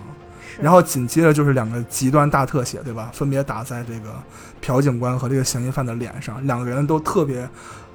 [0.62, 3.10] 然后紧接着就是两个极端大特写，对吧？
[3.12, 4.14] 分别打在这个
[4.62, 7.50] 朴警官和这个嫌疑犯的脸上，两个人都特别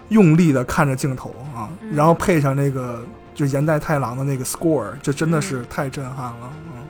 [0.09, 3.01] 用力的看着镜头啊，嗯然后配上那个
[3.39, 6.83] 就岩代太郎的那个 score，这真的是太震撼了，嗯。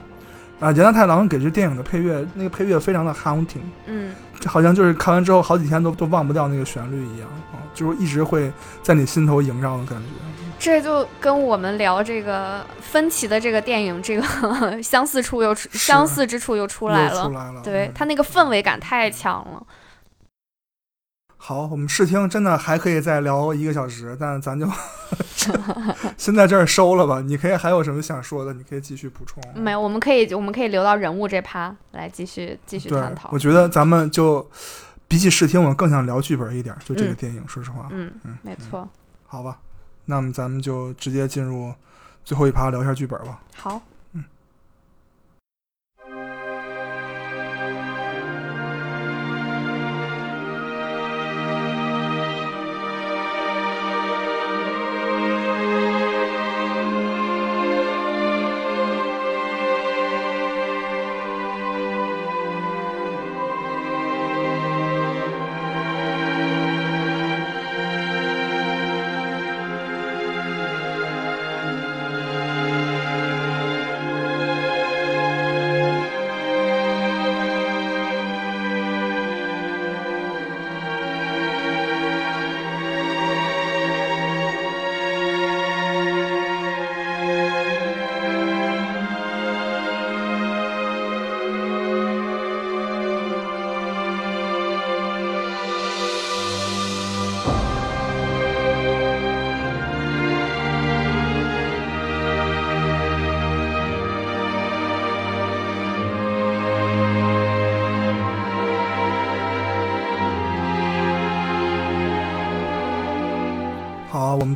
[0.66, 8.50] 啊，岩代太郎给这电影的配乐，那个配乐非常的 haunting，嗯，这好像就是看完之后好几天都都忘不掉那个旋律一样啊，就是一直会
[8.82, 10.06] 在你心头萦绕的感觉。
[10.58, 14.22] 这就跟我们聊这个分歧的这个电影，这个
[14.82, 17.26] 相似处又出相似之处又出来了。
[17.26, 19.62] 出来了，嗯对它那个氛围感太强了。
[21.48, 24.68] 好，我们试听真的还可以再聊一个小时，但咱就
[26.18, 27.22] 先在这儿收了吧。
[27.22, 28.52] 你可以还有什么想说的？
[28.52, 29.42] 你可以继续补充。
[29.54, 33.38] 没有，我们可以我们可以留到人物这趴来继续继续探，讨我。
[33.38, 34.46] 觉得咱们就
[35.08, 36.76] 比起试听，我更想聊剧本一点。
[36.84, 38.86] 就这个嗯电影，说实话，嗯嗯，没错。
[39.26, 39.56] 好吧，
[40.04, 41.72] 那么咱们就直接进入
[42.26, 43.40] 最后一趴，聊一下剧本吧。
[43.56, 43.80] 好，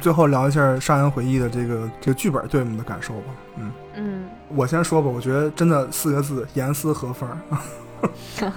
[0.03, 3.27] 最后聊一下《杀人回忆》的这个这个剧本对我们的感受吧。
[3.57, 7.29] 嗯，嗯我先说吧，我觉得真的四个字：严丝合缝。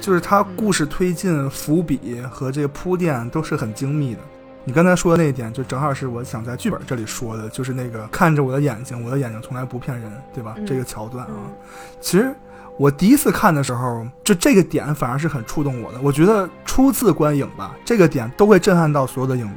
[0.00, 4.20] 就是它故事推进、伏笔和这个铺垫都是很精密的。
[4.66, 10.54] 你刚才说的那一点，就正好是我想在剧本这里说的，就是那个看着我的眼睛，我的眼睛从来不骗人，对吧？
[10.58, 11.52] 嗯这个桥段啊，嗯
[12.00, 12.34] 其实
[12.78, 15.98] 我第一次看的时候，就这个点反而是很触动我的。
[16.02, 19.52] 我觉得初次观影吧，这个点都会震撼到所有的影迷。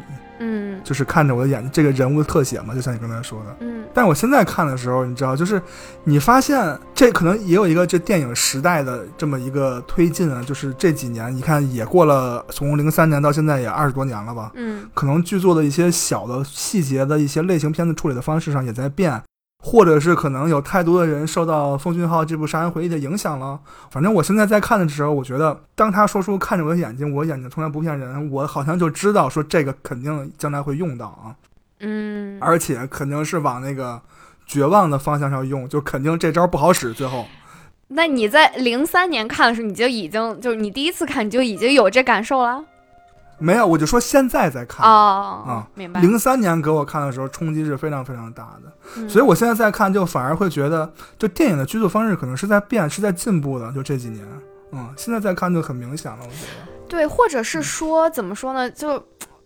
[0.87, 3.57] 就是看着我的眼，这个人物的特写嘛，就像你刚才说的。
[3.59, 3.83] 嗯。
[3.93, 5.61] 但是我现在看的时候，你知道，就是
[6.05, 14.89] 你发现这可能也有一个这电影时代的这么一个推进啊，就是这几年你看也过了从零三年到现在也二十多年了吧，嗯。
[14.93, 19.21] 可能剧作的一些小的细节的一些类型片子处理的方式上也在变，
[19.59, 23.59] 或者是可能有太多的人受到《奉俊昊》这部《杀人回忆》的影响了。
[23.89, 31.35] 反正我现在在看的时候，我觉得当他说出“看着我的眼睛，我眼睛从来不骗人”，我好像就知道说这个肯定将来会用到啊。
[31.79, 34.01] 嗯，而且肯定是往那个
[34.45, 36.93] 绝望的方向上用，就肯定这招不好使。
[36.93, 37.25] 最后，
[37.89, 42.63] 那你在零三年看的时候，你就已经就是你第一次看你就已经有这感受了
[43.39, 44.85] 没有，我就说现在在看。
[44.85, 46.01] 哦，啊明白。
[46.01, 53.71] 零三年给我看的时候，冲击是非常非常大的，嗯所以我现在在看，就反而会觉得，就电影的剧作方式可能是在变，是在进步的。
[53.73, 54.25] 就这几年，
[54.71, 56.87] 嗯，现在再看就很明显了，我觉得。
[56.87, 58.69] 对，或者是说怎么说呢？
[58.71, 59.03] 就，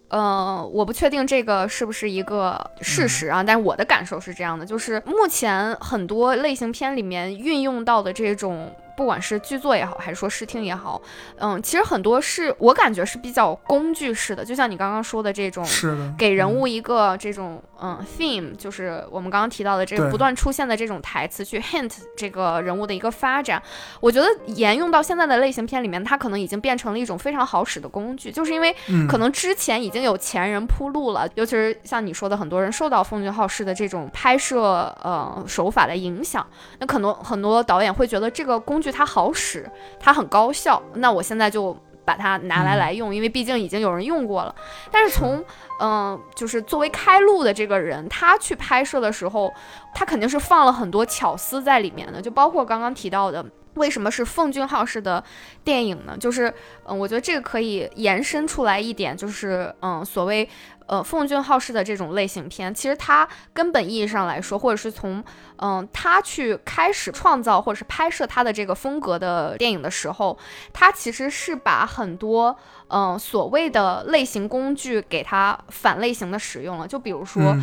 [0.08, 8.74] 呃，我不确定这个是不是一个事实啊，但是我的感受是这样的，就是目前很多类型片里面运用到的这种。
[8.96, 11.02] 不管是剧作也好，还是说视听也好，
[11.38, 23.62] 嗯，其实很多是我感觉是比较工具式的，就像你刚刚说的这种，是的，给人物一个这种嗯 theme，就是我们刚刚提到的这个不断出现的这种台词，去 hint 这个人物的一个发展。
[24.00, 34.62] 我觉得沿用到现在的类型片里面，它可能已经变成了一种非常好使的工具，就是因为嗯，可能之前已经有前人铺路了，尤其是像你说的，很多人受到奉俊昊式的这种拍摄
[35.04, 36.46] 呃手法的影响，
[36.80, 44.56] 那可能很多导演会觉得这个工具它好使，它很高效，那我现在就把它拿来嗯来用，因为毕竟已经有人用过了。
[44.92, 45.44] 但是从
[45.80, 49.52] 嗯、就是作为开路的这个人，他去拍摄的时候，
[49.94, 53.46] 他肯定是放了很多巧思在里面的，就包括刚刚提到的。
[53.76, 55.24] 为什么是奉俊昊式的
[55.64, 56.14] 电影呢？
[56.20, 60.48] 就是，嗯，我觉得这个可以延伸出来一点，就是，嗯，所谓，
[60.88, 65.24] 呃，奉俊昊式的这种类型片，其实它根本意义上来说，或者是从，
[65.58, 70.38] 嗯，他去开始创造或者是拍摄他的这个风格的电影的时候，
[70.74, 72.58] 他其实是把很多，
[72.90, 76.88] 嗯，所谓的类型工具给它反类型的使用了。
[76.88, 77.56] 就比如说，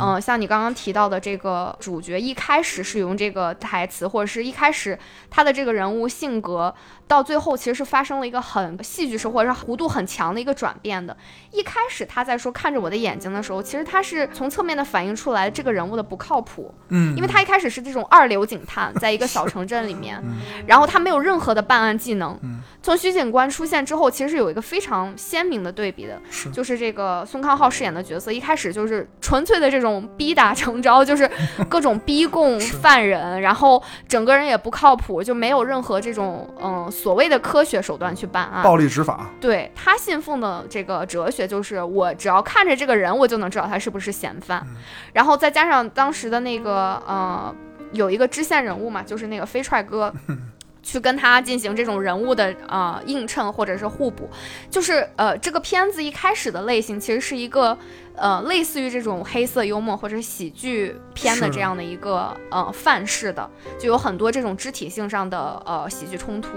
[0.00, 4.98] 嗯像你刚刚提到的这个主角，一开始是用这个台词，或者是一开始
[5.30, 6.74] 他的这个人物性格，
[7.06, 11.16] 到最后其实是发生了一个很戏剧式或者是弧度很强的一个转变的。
[11.52, 20.36] 一开始他在说看着我的眼睛的时候，其实他是从侧面的反映出来这个人物的不靠谱，嗯，因为他一开始是这种二流警探，在一个小城镇里面，嗯。
[20.66, 22.60] 然后他没有任何的办案技能嗯。
[22.82, 26.50] 从徐警官出现之后，其实是有一个非常鲜明的对比的，是。
[26.50, 31.30] 就是这个宋康昊饰演的角色，一开始就是纯粹的这种逼打成招，就是
[31.68, 38.62] 各种逼供 犯人，然后整个人也不靠谱，就没有任何这种嗯所谓的科学手段去办案。
[38.62, 44.62] 暴力执法，对他信奉的这个哲学就是，我只要看着这个人，我就能知道他是不是嫌犯。
[44.68, 44.76] 嗯
[45.12, 47.54] 然后再加上当时的那个呃，
[47.92, 50.12] 有一个支线人物嘛，就是那个飞踹哥。
[50.84, 54.30] 去跟他进行这种人物的呃映衬或者是互补，
[54.70, 57.76] 就是呃这个片子一开始的类型其实是一个
[58.14, 66.50] 呃类似于这种黑色幽默或者喜剧片的这样的一个呃范式的，就有很多这种肢体性上的呃喜剧冲突。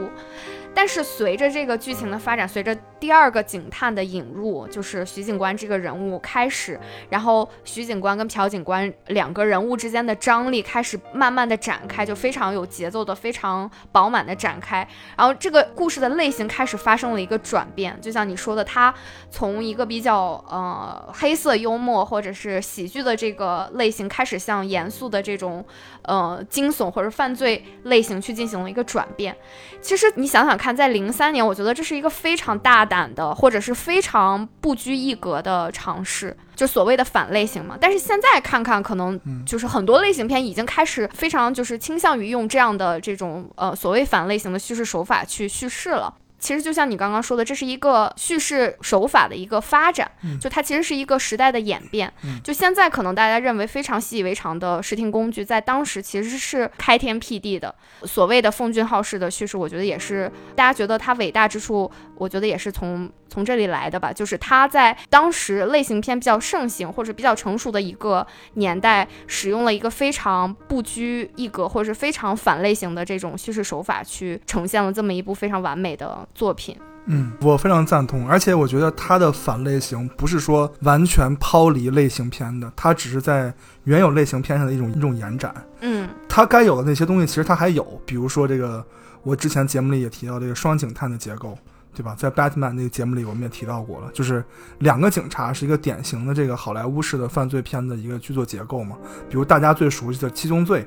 [0.77, 14.87] 但是随着这个剧情的发展，随着第二个警探的引入，就是徐警官这个人物开始，然后徐警官跟朴警官两个人物之间的张力开始慢慢的展开，就非常有节奏的、非常饱满的展开。
[15.17, 18.93] 然后这个故事的类型开始发生了一个转变，就像你说的，它
[19.31, 25.65] 从一个比较呃黑色幽默或者是喜剧的这个类型，开始向严肃的这种
[26.03, 29.35] 呃惊悚或者犯罪类型去进行了一个转变。
[29.81, 37.77] 其实你想想看，在零三年，我觉得这是一个非常大胆的，或者是非常不拘一格的尝试，就所谓的反类型嘛。
[37.79, 46.13] 但是现在看看，可能就是很多类型片已经开始非常就是倾向于用这样的这种呃所谓反类型的叙事手法去叙事了。
[46.39, 52.11] 其实就像你刚刚说的，这是一个叙事手法的一个发展，就它其实是一个时代的演变。
[52.43, 57.73] 就现在可能大家认为非常习以为常的视听工具，在当时其实是开天辟地的。
[58.03, 64.11] 所谓的奉俊昊式的叙事，我觉得也是大家觉得它伟大之处，我觉得也是从从这里来的吧。
[64.11, 76.75] 就是他在当时类型片比较盛行或者比较成熟的一个年代，使用了一个非常不拘一格或者是非常反类型的这种叙事手法，去呈现了这么一部非常完美的作品。
[77.09, 83.53] 嗯，我非常赞同，而且我觉得它的反类型不是说完全抛离类型片的，它只是在
[83.85, 85.55] 原有类型片上的一种一种延展。
[85.79, 88.85] 嗯它该有的那些东西，其实它还有，比如说这个，
[89.23, 91.57] 我之前节目里也提到这个双警探的结构，
[91.97, 92.13] 对吧？
[92.15, 94.45] 在 Batman 那个节目里，我们也提到过了，就是
[94.77, 98.95] 两个警察是一个典型的这个好莱坞式的犯罪片的一个剧作结构嘛。
[99.27, 100.81] 比如大家最熟悉的《七宗罪》，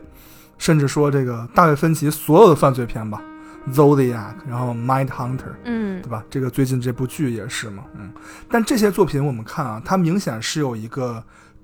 [0.56, 3.20] 甚至说这个大卫芬奇所有的犯罪片吧，
[3.74, 4.12] 《Zodiac》，
[4.48, 6.24] 然后《Mind Hunter》，嗯对吧？
[6.30, 8.12] 这个最近这部剧也是嘛，嗯。
[8.48, 11.20] 但这些作品我们看啊，它明显是有一个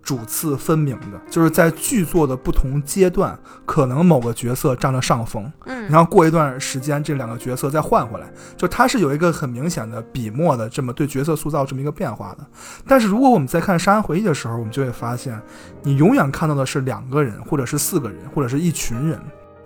[0.07, 8.27] 主次分明的，就是在剧作的不同阶段，可能某个角色占了上风，嗯然后过一段时间这两个角色再换回来，
[8.57, 12.47] 就它是有一个很明显的笔墨的这么对角色塑造这么一个变化的。
[12.87, 15.43] 但是如果我们在看《杀人回忆》的时候，我们就会发现，
[15.83, 19.21] 你永远看到的是两个人，或者是四个人，或者是一群人。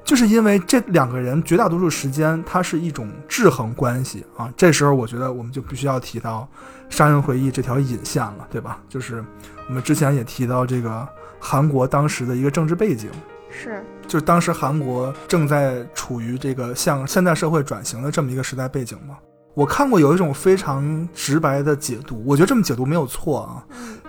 [0.04, 4.52] 就是因为这两个人绝大多数时间，它是一种制衡关系啊。
[4.56, 6.48] 这时候，我觉得我们就必须要提到
[6.94, 8.80] 《杀人回忆》这条引线了，对吧？
[8.88, 9.24] 就是
[9.68, 11.06] 我们之前也提到这个
[11.38, 13.08] 韩国当时的一个政治背景，
[13.50, 19.16] 是就是当时韩国正在处于这个向现代社会转型的这么一个时代背景嘛。
[19.54, 23.62] 我看过有一种非常直白的解读，我觉得这么解读没有错啊，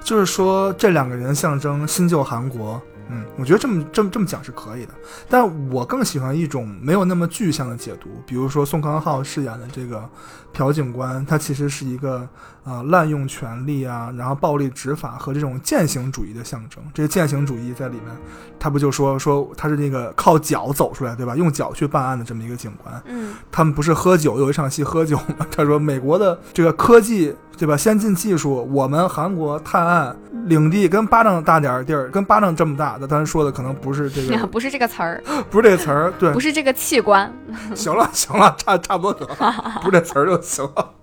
[0.04, 2.82] 就是说这两个人象征新旧韩国。
[3.12, 4.94] 嗯，我觉得这么这么这么讲是可以的，
[5.30, 10.10] 但我更喜欢一种没有那么具象的解读，比如说宋康昊饰演的这个
[10.54, 12.28] 朴警官，他其实是一个
[12.64, 16.84] 呃滥用权力啊，然后暴力执法和这种践行主义的象征。
[16.94, 18.16] 这个践行主义在里面，
[18.60, 21.36] 他不就说说他是那个靠脚走出来，对吧？
[21.36, 23.02] 用脚去办案的这么一个警官。
[23.06, 25.46] 嗯他们不是喝酒，有一场戏喝酒吗？
[25.52, 27.76] 他说美国的这个科技，对吧？
[27.78, 32.98] 先进技术，我们韩国探案领地跟巴掌大点儿地儿，跟巴掌这么大。
[33.00, 37.32] 那当然说的可能不是这个， 不是这个词儿， 不是这个词儿，对不，是这个器官，
[37.76, 40.94] 行了行了，差差不多得了，不是这词儿就行了。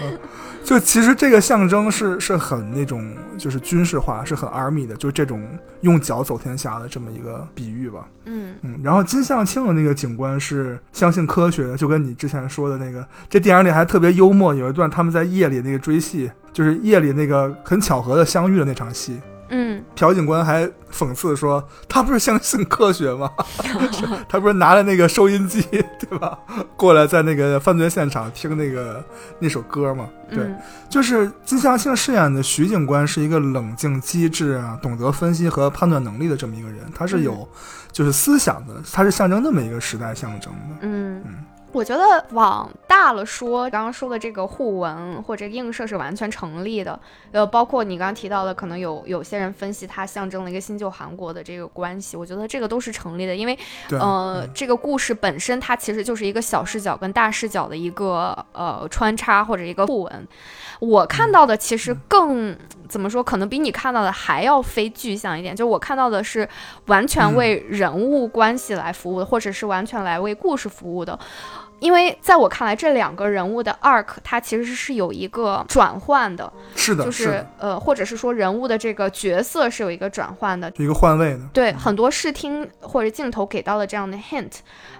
[0.00, 0.18] 嗯，
[0.64, 5.46] 就其实这个象征是是很那种就是军事化，是很 army 的，就是这种
[5.82, 8.08] 用脚走天下的这么一个比喻吧。
[8.24, 19.20] 嗯嗯，然后金相庆的那个警官是相信科学的，就跟你之前说的那个，这电影里还特别幽默，有一段他们在夜里那个追戏，就是夜里那个很巧合的相遇的那场戏。
[19.54, 23.30] 嗯朴警官还讽刺说：“他不是相信科学吗？
[24.28, 26.38] 他不是拿着那个收音机，对吧？
[26.76, 29.04] 过来在那个犯罪现场听那个
[29.38, 30.08] 那首歌吗？
[30.30, 30.56] 对，嗯
[30.88, 37.46] 就是金相庆饰演的徐警官是一个冷静机智啊，懂得分析和判断能力的这么一个人，他是有
[37.92, 40.76] 就是思想的，他是象征那么一个时代象征的。
[40.80, 41.34] 嗯嗯。
[41.72, 46.98] 我觉得往大了说，刚刚说的这个互文或者映射是完全成立的。
[47.32, 53.58] 呃，包括你刚刚提到的，可能有有些人分析它象征了一个新旧韩国的这个关系，我觉得这个都是成立的，因为，
[53.90, 60.28] 呃，这个故事本身它其实就是一个小视角跟大视角的一个呃穿插或者一个互文。
[60.78, 62.56] 我看到的其实更
[62.88, 65.54] 怎么说，可能比你看到的还要非具象一点。
[65.54, 66.46] 就我看到的是
[66.86, 71.18] 完全为人物关系来服务的，或者是完全来为故事服务的。
[71.82, 80.72] 因为在我看来，这两个人物的 arc 它其实是有一个转换的，是的，就是的，呃，或者是说人物的这个角色是有一个转换的。
[80.76, 81.40] 一个换位的。
[81.52, 84.52] 对，很多视听或者镜头给到了这样的 hint，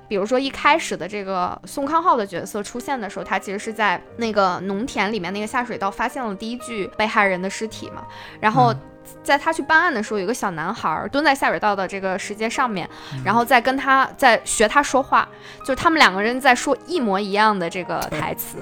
[0.09, 8.05] 比如说一开始的这个宋康昊的角色出现的时候，他其实是在那个农田里面那个下水道发现了第一具被害人的尸体嘛，
[8.41, 8.75] 然后。
[9.23, 12.89] 在他去办案的时候，有个小男孩儿蹲在下水道的这个石阶上面，
[13.25, 15.29] 然后再跟他在学他说话，
[15.61, 18.59] 就是他们两个人在说一模一样的这个台词。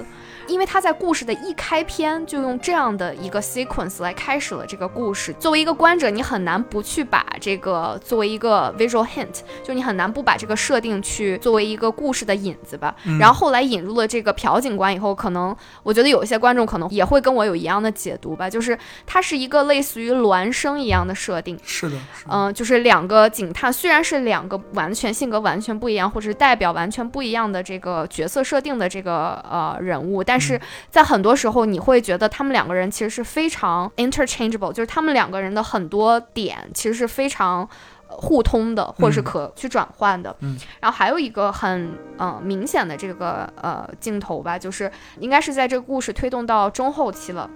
[0.47, 5.33] 因为他在故事的一开篇就用这样的一个 sequence 来开始了这个故事。
[5.39, 12.95] 作为一个观者，你很难不去把这个作为一个 visual hint，就你很难不把这个设定去作为一个故事的引子吧。
[13.19, 21.57] 然后后来引入了这个朴警官以后，可能我觉得有一些观众可能也会跟我有一样的解读吧，就是它是一个类似于孪生一样的设定。
[21.63, 21.95] 是的。
[22.27, 30.59] 嗯、就是两个警探，虽然是两个完全性格完全不一样，或者是代表完全不一样的这个角色设定的这个呃人物，但是
[30.89, 37.67] 在很多时候你会觉得他们两个人其实是非常 interchangeable，就是他们两个人的很多点其实是非常。
[38.09, 39.23] 呃互通的，或者是嗯。
[39.23, 47.49] 可去转换的，嗯，然后还有一个很呃明显的这个呃镜头吧，就是应该是在这个故事推动到中后期了，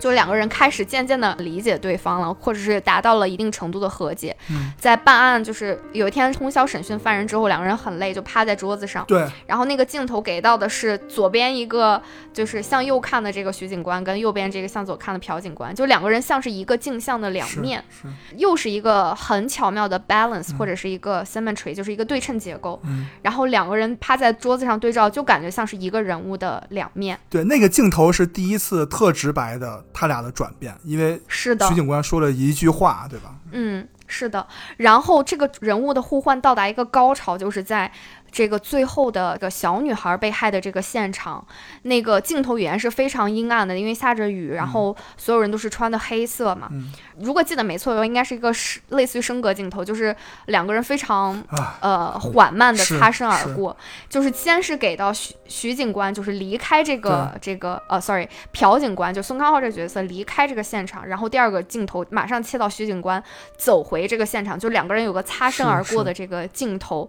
[0.00, 4.36] 就两个人开始渐渐的理解对方了，或者是达到了一定程度的和解。
[4.50, 9.04] 嗯在办案，就是有一天通宵审讯犯人之后，两个人很累，就趴在桌子上。
[9.06, 12.00] 对，然后那个镜头给到的是左边一个
[12.32, 22.80] 就是向右看的这个徐警官，跟右边这个向左看的朴警官，就两个人像是一个镜像的两面，是，又是一个很巧妙的 balance、或者是一个 symmetry，就是一个对称结构。
[22.84, 27.18] 嗯，然后两个人趴在桌子上对照，就感觉像是一个人物的两面。
[27.28, 33.34] 对，那个镜头是第一次特直白的他俩的转变，因为是的徐，警官说了一句话，对吧？
[33.52, 34.46] 嗯，是的。
[34.76, 37.90] 然后这个人物的互换到达一个高潮，就是在
[38.30, 41.44] 这个最后的个小女孩被害的这个现场，
[41.82, 46.68] 那个镜头语言是非常阴暗的，因为下着雨，然后所有人都是穿的黑色嘛。
[46.70, 46.92] 嗯。
[47.18, 50.14] 如果记得没错的话，应该是一个是类似于升格镜头，就是
[50.46, 53.76] 两个人非常啊，呃缓慢的擦身而是过，
[54.08, 63.22] 就是先是给到徐徐警官，就是离开这个这个呃，sorry，朴警官，就宋康浩这个角色离开这个现场，然后第二个镜头马上切到徐警官
[63.58, 67.08] 走回这个现场，就两个人有个擦身而过的这个镜头，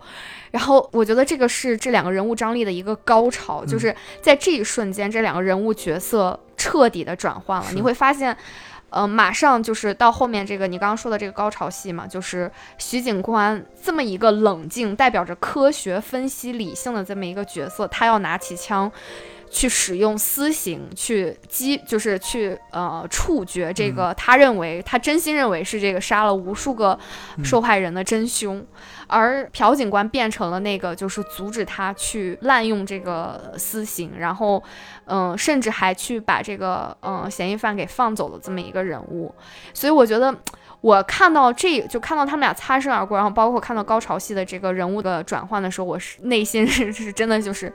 [0.51, 8.35] 然后我觉得这个是这两个人物张力的一个高潮，嗯就是在这一瞬间，这两个人物角色彻底的转换了，你会发现。
[8.93, 18.91] 呃，马上就是到后面这个你刚刚说的这个高潮戏嘛，就是徐警官这么一个冷静、代表着科学分析、理性的这么一个角色，他要拿起枪
[19.51, 26.97] 去使用私刑去击，就是去呃处决这个他认为他真心认为是这个杀了无数个
[27.43, 28.65] 受害人的真凶，
[29.07, 34.63] 而朴警官变成了那个就是阻止他去滥用这个私刑，然后
[35.05, 39.35] 嗯、甚至还去把这个嗯、嫌疑犯给放走了这么一个人物，
[39.73, 40.33] 所以我觉得。
[40.81, 47.71] 我看到这就看到他们俩擦身而过，然后包括看到高潮戏的这个人物的转换的时候，我是内心 是是真的就是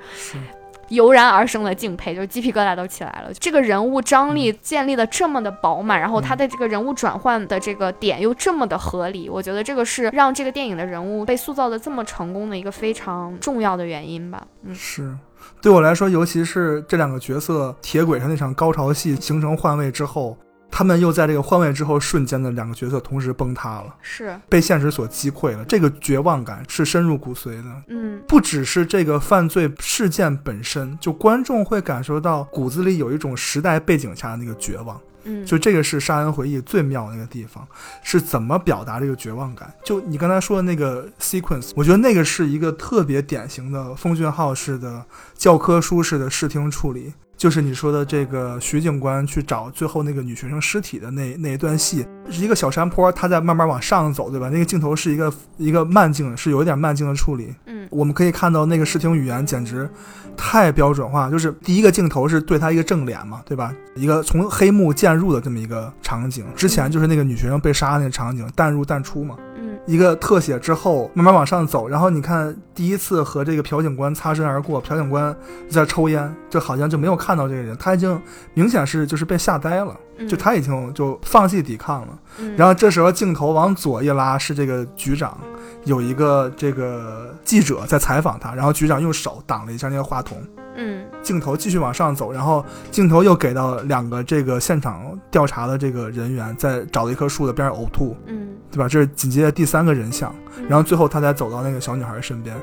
[0.89, 3.33] 油然而生的敬佩，就是鸡皮疙瘩都起来了。
[3.35, 14.47] 这个人物张力建立的这么的饱满，然后他的这个人物转换的这个点又这么的合理，我觉得这个是让这个电影的人物被塑造的这么成功的一个非常重要的原因吧。
[14.63, 15.15] 嗯，是。
[15.63, 20.37] 对我来说，尤其是这两个角色铁轨上那场高潮戏形成换位之后，
[20.71, 25.65] 他们又在这个换位之后瞬间的两个角色同时崩塌了，是，被现实所击溃了。
[25.65, 27.83] 这个绝望感是深入骨髓的。
[27.89, 35.01] 嗯不只是这个犯罪事件本身，就观众会感受到骨子里有一种时代背景下的那个绝望。
[35.27, 37.67] 嗯，就这个是《杀人回忆》最妙的那个地方，
[38.03, 39.73] 是怎么表达这个绝望感。
[39.85, 45.05] 就你刚才说的那个 sequence，我觉得那个是一个特别典型的奉俊昊式的
[45.35, 47.13] 教科书式的视听处理。
[47.37, 54.49] 就是你说的这个徐警官去找最后那个女学生尸体的那那一段戏，是一个小山坡，他在慢慢往上走，对吧？
[54.49, 57.55] 那个镜头是一个一个慢镜，是有一点慢镜的处理。
[57.67, 59.89] 嗯我们可以看到那个视听语言简直
[60.37, 63.73] 太标准化，就是第一个镜头是对他一个正脸嘛，对吧？
[63.95, 69.37] 一个从黑幕渐入的这么一个场景，之前就是那个女学生被杀的那个场景，淡入淡出嘛。
[69.59, 75.35] 嗯一个特写之后，慢慢往上走，然后你看第一次和这个朴警官擦身而过，朴警官
[75.69, 78.21] 在抽烟，就好像就没有看到这个人，他已经
[78.53, 82.09] 明显是就是被吓呆了，嗯，就他已经就放弃抵抗了。
[82.41, 85.39] 嗯，然后这时候镜头往左一拉，是这个局长，
[85.87, 90.37] 有一个这个记者在采访他，然后局长用手挡了一下那个话筒，
[90.77, 98.89] 嗯镜头继续往上走，然后镜头又给到两个这个现场调查的这个人员在找了一棵树的边上呕吐，嗯对吧？
[98.89, 100.35] 这是紧接着第三个人像，
[100.69, 102.55] 然后最后他才走到那个小女孩身边，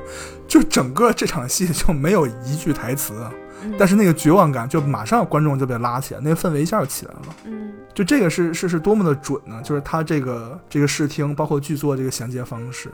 [0.46, 3.14] 就整个这场戏就没有一句台词，
[3.62, 7.20] 嗯，但是那个绝望感就马上观众就被拉起来，那个氛围一下就起来了。
[7.46, 9.62] 嗯就这个是是是多么的准呢？
[9.62, 12.90] 就是他这个这个视听，包括剧作这个衔接方式。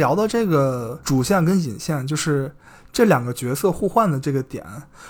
[0.00, 2.50] 聊到这个主线跟引线，就是
[2.90, 4.64] 这两个角色互换的这个点。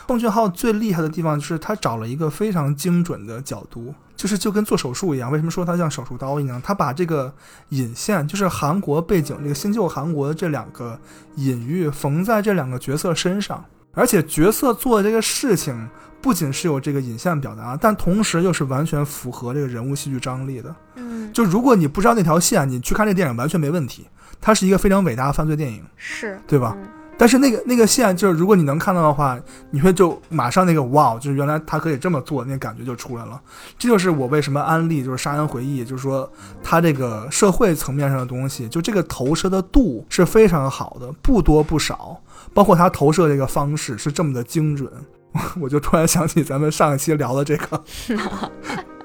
[0.09, 5.31] 奉俊昊最厉害的地方就是他找了一个非常精准的角度，就是就跟做手术一样。
[5.31, 6.61] 为什么说他像手术刀一样？
[6.61, 7.33] 他把这个
[7.69, 10.99] 引线，就是韩国背景这个新旧韩国的这两个
[11.37, 15.89] 隐喻缝在这两个角色身上，而且角色做的这个事情
[16.21, 20.75] 不仅是有这个引线表达，但同时又是完全符合这个人物戏剧张力的。
[20.97, 24.07] 嗯，就如果你不知道那条线，你去看这电影完全没问题。
[24.41, 26.75] 它是一个非常伟大的犯罪电影，是对吧？
[26.79, 26.89] 嗯
[27.21, 29.39] 但是那个那个线，就是如果你能看到的话，
[29.71, 33.39] 你会就马上那个哇，就是原来他可以这么做，那感觉就出来了。
[33.79, 42.19] 这就是我为什么安利就是《杀人回忆》，就是说他这个社会层面上的东西，就这个投射的度是非常好的，不多不少，
[42.55, 44.91] 包括他投射这个方式是这么的精准。
[45.61, 47.85] 我就突然想起咱们上一期聊的这个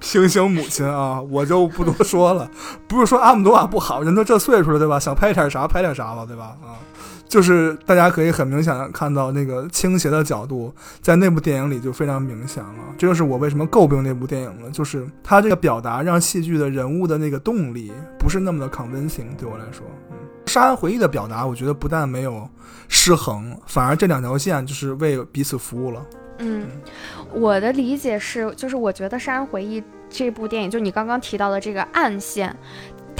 [0.00, 2.50] 平行母亲啊， 我就不多说了。
[2.86, 4.98] 不是说阿姆多瓦不好，人都这岁数了，对吧？
[4.98, 6.56] 想拍点啥拍点啥吧，对吧？
[6.62, 6.78] 啊，
[7.28, 10.72] 就是大家可以很明显的看到那个倾斜的角度，
[11.02, 12.74] 在那部电影里就非常明显了。
[12.96, 19.86] 这就是我为什么诟病那部电影了，就是它这个表达让戏剧的人物的那个动力不是那么的 convincing，对我来说。
[20.10, 22.48] 嗯，杀人回忆的表达，我觉得不但没有
[22.88, 26.00] 失衡，反而这两条线就是为彼此服务了。
[26.38, 26.68] 嗯，
[27.32, 32.54] 我的理解是，就是我觉得《杀人回忆》这部电影，就你刚刚提到的这个暗线，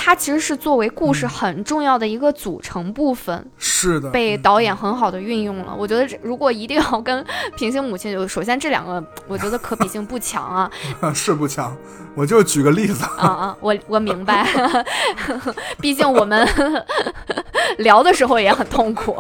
[0.01, 5.75] 它其实是作为故事很重要的一个组成部分，是的，被导演很好的运用了。
[5.77, 7.23] 我觉得这如果一定要跟
[7.57, 10.71] 平行母亲，就首先这两个，我觉得可比性不强啊。
[11.01, 11.77] 嗯 是不强。
[12.15, 14.47] 我就举个例子，啊啊，我我明白，
[15.81, 16.49] 毕竟我们
[17.79, 19.17] 聊的时候也很痛苦。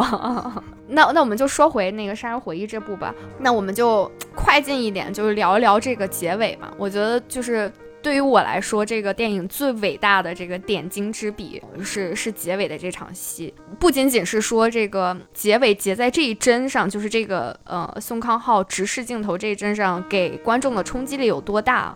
[0.86, 6.68] 那那我们就说回那个《杀人回忆》这部吧，那我们就快进一点，就是聊一聊这个结尾嘛。
[6.78, 7.70] 我觉得就是。
[8.08, 21.94] 对于我来说，这个电影最伟大的这个点睛之笔是是结尾的这场戏，不仅仅是说这个结尾结在这一帧上，就是这个呃宋康昊直视镜头这一帧上给观众的冲击力有多大，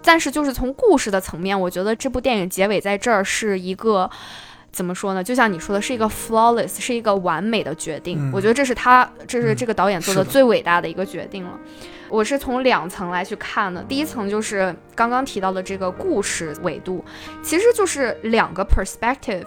[0.00, 4.08] 但是就是从故事的层面，我觉得这部电影结尾在这儿是一个。
[4.70, 5.24] 怎么说呢？
[5.24, 8.18] 就像你说的，是一个 flawless，是一个完美的决定。
[8.20, 11.58] 嗯我觉得这是他，这是这个导演做的最伟大的一个决定了。
[12.08, 17.04] 我是从两层来去看的，第一层就是刚刚提到的这个故事维度，
[17.42, 19.46] 其实就是两个 perspective。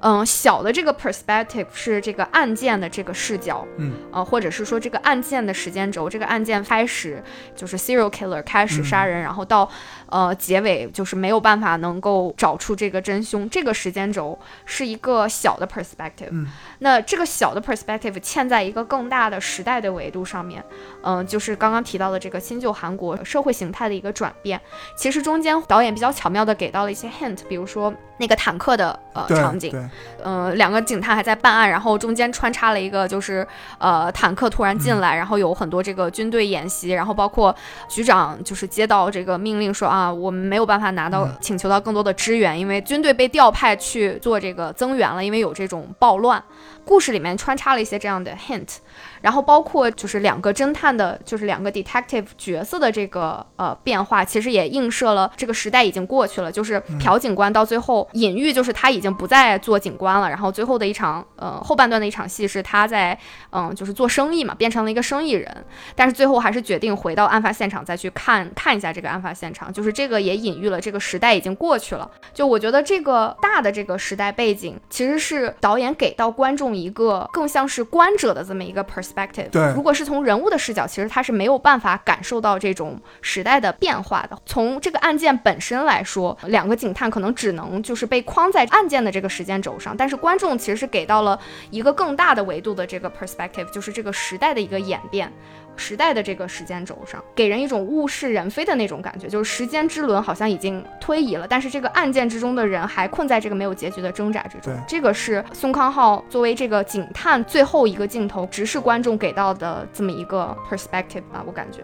[0.00, 7.22] 嗯，小的这个 perspective 是这个案件的这个视角，嗯，呃，或者是说这个案件的时间轴，这个案件开始
[7.54, 9.68] 就是 serial killer 开始杀人，然后到
[10.06, 16.28] 呃结尾就是没有办法能够找出这个真凶，这个时间轴是一个小的 perspective。
[16.30, 16.46] 嗯
[16.78, 20.64] 那这个小的 perspective 嵌在一个更大的时代的维度上面，
[21.02, 24.58] 嗯、就是刚刚提到的这个新旧韩国社会形态的一个转变。
[24.96, 29.80] 其实中间导演比较巧妙的给到了一些 hint，比如说那个坦克的呃场景，对，
[30.22, 33.46] 呃，两个警探还在办案，然后中间穿插了一个就是
[33.78, 37.54] 呃坦克突然进来，然后有很多这个军队演习，然后包括
[37.88, 46.42] 局长就是接到这个命令说啊，我们没有办法拿到请求到更多的支援，因为军队被调派去做这个增援了，因为有这种暴乱。
[46.90, 48.78] 故事里面穿插了一些这样的 hint，
[49.20, 56.50] 然后包括就是两个侦探的，就是两个 detective 角色的这个呃变化，其实也映射了这个时代已经过去了。
[56.50, 60.28] 就是朴警官到最后隐喻，就是他已经不再做警官了。
[60.28, 63.16] 然后最后的一场呃后半段的一场戏是他在
[63.52, 65.64] 嗯、就是做生意嘛，变成了一个生意人，
[65.94, 69.72] 但是最后还是决定回到案发现场再去看看一下这个案发现场。
[69.72, 72.10] 就是这个也隐喻了这个时代已经过去了。
[72.34, 79.50] 就我觉得这个大的这个时代背景，其实是导演给到观众一个更像是观者的这么一个 perspective。
[79.50, 84.38] 对如果是从人物的视角，其实他是没有办法感受到这种时代的变化的。
[84.46, 91.38] 从这个案件本身来说，两个警探可能只能就是被框在案件的这个时间轴上，但是观众其实是给到了
[91.70, 95.32] 一个更大的维度的这个 perspective，就是这个时代的一个演变。
[95.80, 104.74] 时代的这个时间轴上，给人一种物是人非的那种感觉，就是时间之轮好像已经推移了，但是这个案件之中的人还困在这个没有结局的挣扎之中对。
[104.86, 111.80] 这个是宋康昊作为这个警探最后一个镜头直视观众给到的这么一个 perspective 吧，我感觉。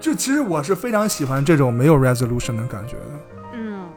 [0.00, 3.10] 就其实我是非常喜欢这种没有 resolution 的感觉的。
[3.54, 3.88] 嗯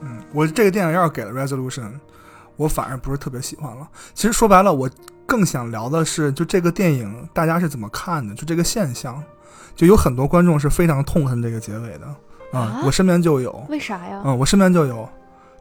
[0.00, 1.90] 嗯，我这个电影要是给了 resolution，
[2.54, 3.88] 我反而不是特别喜欢了。
[4.14, 4.88] 其实说白了，我
[5.30, 8.34] 更想聊的是，就这个电影大家是怎么看的？
[8.34, 9.22] 就这个现象，
[9.76, 12.06] 就有很多观众是非常痛恨这个结尾的。
[12.52, 12.82] 啊、啊？
[12.84, 14.20] 我身边就有，为啥呀？
[14.24, 15.08] 嗯，我身边就有，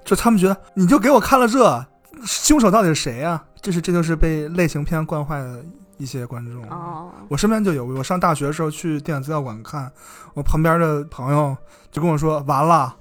[0.04, 1.86] 就他们觉得你就给我看了这，
[2.26, 5.64] 凶手到底是谁呀、这是这就是被类型片惯坏的
[5.98, 6.68] 一些观众。
[6.72, 9.92] 哦，我身边就有，我上大学的时候去电影资料馆看，
[10.34, 11.56] 我旁边的朋友
[11.92, 12.96] 就跟我说完了，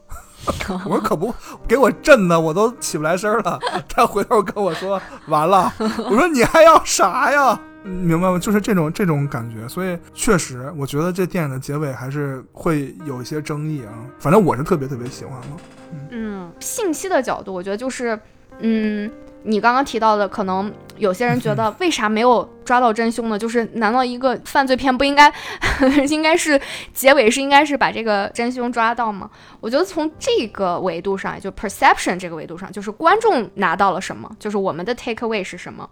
[0.85, 1.35] 我说可不，
[1.67, 3.59] 给我震的我都起不来身了。
[3.89, 7.59] 他回头跟我说完了，我说你还要啥呀？
[7.85, 8.39] 嗯明白吗？
[8.39, 13.93] 就是这种这种感觉，所以确实，我觉得这电影的结尾还是会有一些争议啊。
[14.19, 15.57] 反正我是特别特别喜欢嘛。
[16.11, 18.19] 嗯，信息的角度，我觉得就是，
[18.59, 19.11] 嗯，
[19.45, 23.39] 你刚刚提到的，可能有些人觉得 为啥没有抓到真凶呢？
[23.39, 25.33] 就是难道一个犯罪片不应该，
[26.09, 26.61] 应该是
[26.93, 29.31] 结尾是应该是把这个真凶抓到吗？
[29.61, 35.89] 我觉得从这个维度上，也就 perception 这个维度上，就是观众拿到了什么，就是我们的 take away 是什么。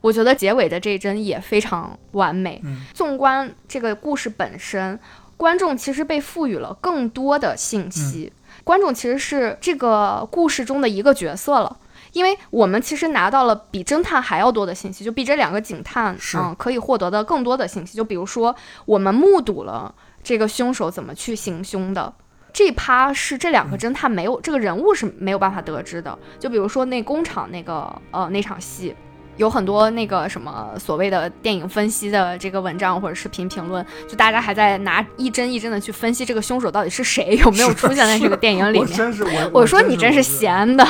[0.00, 2.60] 我觉得结尾的这一帧也非常完美。
[2.64, 4.98] 嗯纵观这个故事本身，
[5.36, 8.32] 观众其实被赋予了更多的信息。
[8.62, 11.76] 观众其实是这个故事中的一个角色了，
[12.18, 17.96] 因为我们其实拿到了比侦探还要多的信息，就比这两个警探嗯可以获得的更多的信息。
[17.96, 18.54] 就比如说，
[18.84, 22.12] 我们目睹了这个凶手怎么去行凶的。
[22.52, 26.18] 这趴是这两个侦探没有、这个人物是没有办法得知的。
[26.40, 28.94] 就比如说那工厂那个呃那场戏。
[29.38, 38.96] 有很多那个什么所谓的电影分析的这个文章或者视频评论，就大家还在拿一帧一帧的去分析这个凶手到底是谁，有没有出现在这个电影里我面。
[38.96, 40.86] 真是 我，我说你真是闲，的，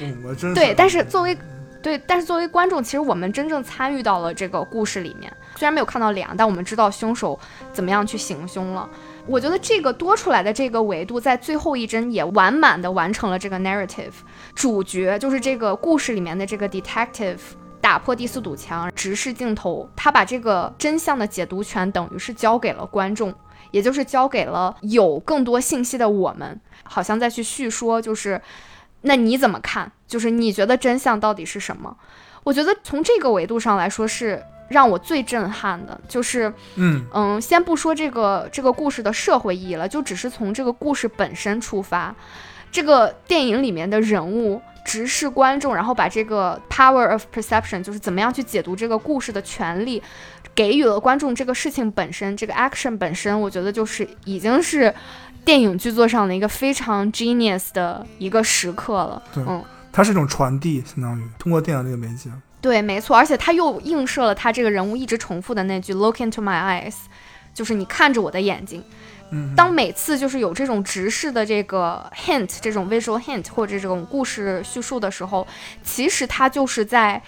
[0.00, 1.36] 嗯我真对，但是作为
[1.80, 7.36] 对，但是作为观众，其实我们真正参与到了这个故事里面，虽然没有看到脸，但我们知道凶手
[7.72, 8.88] 怎么样去行凶了。
[9.26, 14.12] 我觉得这个多出来的这个维度，在最后一帧也完满的完成了这个 narrative。
[14.54, 17.38] 主角就是这个故事里面的这个 detective。
[17.80, 23.34] 打破第四堵墙，直视镜头，他把这个真相的解读权等于是交给了观众，
[23.72, 28.40] 也就是交给了有更多信息的我们，好像再去叙说，就是
[29.02, 29.90] 那你怎么看？
[30.06, 31.96] 就是你觉得真相到底是什么？
[32.44, 42.14] 我觉得从这个维度上来说，是让我最震撼的，就是嗯嗯，先不说这个这个故事的社会意义了，就只是从这个故事本身出发，
[42.70, 50.02] 这个电影里面的人物直视观众，然后把这个 power of perception，就是怎么样去解读这个故事的权利，
[50.54, 54.94] 给予了观众这个事情本身，这个 action 本身，我觉得就是已经是
[55.44, 59.22] 电影剧作上的一个非常 genius 的一个时刻了。
[59.32, 59.64] 对嗯。
[59.90, 62.30] 它是一种传递，相当于通过电影这个媒介。
[62.60, 66.94] 对，没错，而且他又映射了他这个人物一直重复的那句 “Look into my eyes”，
[67.54, 68.82] 就是你看着我的眼睛。
[69.30, 75.46] 嗯，当每次就是有这种直视的这个 hint，这种 visual hint 或者这种故事叙述的时候，
[75.84, 77.22] 其实他就是在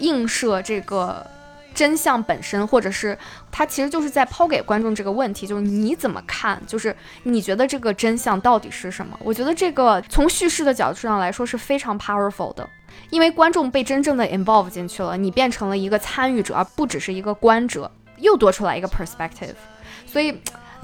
[0.00, 1.26] 映射这个
[1.74, 3.18] 真相本身，或者是
[3.50, 6.62] 他其实就是在抛给观众这个问题，就是你怎么看？
[6.66, 9.18] 就是你觉得这个真相到底是什么？
[9.24, 12.68] 我觉得这个从叙事的角度上来说是非常 powerful 的。
[13.10, 19.54] 因为观众被真正的 involve 进去了，你变成了一个参与者，而不只是一个观者，又多出来一个 perspective。
[20.06, 20.34] 所以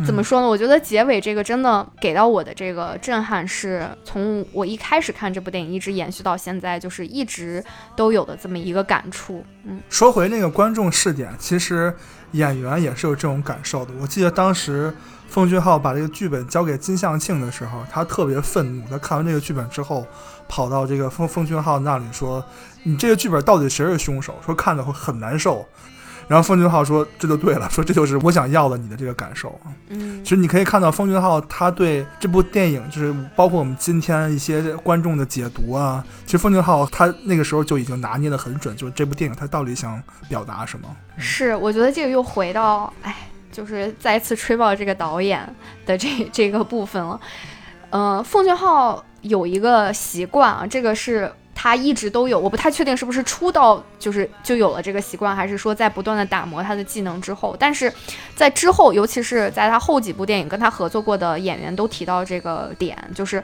[0.07, 0.49] 怎么说呢？
[0.49, 7.63] 我觉得结尾这个真的给到我的这个震撼，是从我一开始看这部电影一直延续到现在，就是一直
[7.95, 9.45] 都有的这么一个感触。
[9.65, 11.95] 嗯，说回那个观众视点，其实
[12.33, 13.93] 演员也是有这种感受的。
[14.01, 14.93] 我记得当时
[15.29, 18.85] 奉俊昊把这个剧本交给金相庆的时候，他特别愤怒。
[18.91, 20.05] 他看完这个剧本之后，
[20.55, 22.45] 跑到这个奉奉俊昊那里说
[22.85, 25.67] ：“你这个剧本到底谁是凶手？”说看的会很难受。
[26.29, 40.87] 然后奉俊昊说：“这就对了，说这就是我想要的你的这个感受。”嗯其实你可以看到奉俊昊他对这部电影，就是包括我们今天一些观众的解读啊，其实奉俊昊他那个时候就已经拿捏的很准，就是这部电影他到底想表达什么。
[41.17, 45.49] 是，我觉得这个又回到，哎，就是再一次吹爆这个导演
[45.87, 47.19] 的这这个部分了。
[47.89, 57.93] 呃，奉俊昊有一个习惯啊，这个是他一直都有，我不太确定是不是出道就是就有了这个习惯，还是说在不断的打磨他的技能之后，但是
[58.35, 63.43] 在之后，尤其是在他后几部电影跟他合作过的演员都提到这个点，就是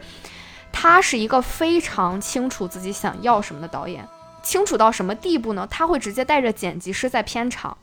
[0.73, 4.07] 他是一个非常清楚自己想要什么的导演。
[4.43, 5.67] 清楚到什么地步呢？
[5.71, 7.77] 他会直接带着剪辑师在片场，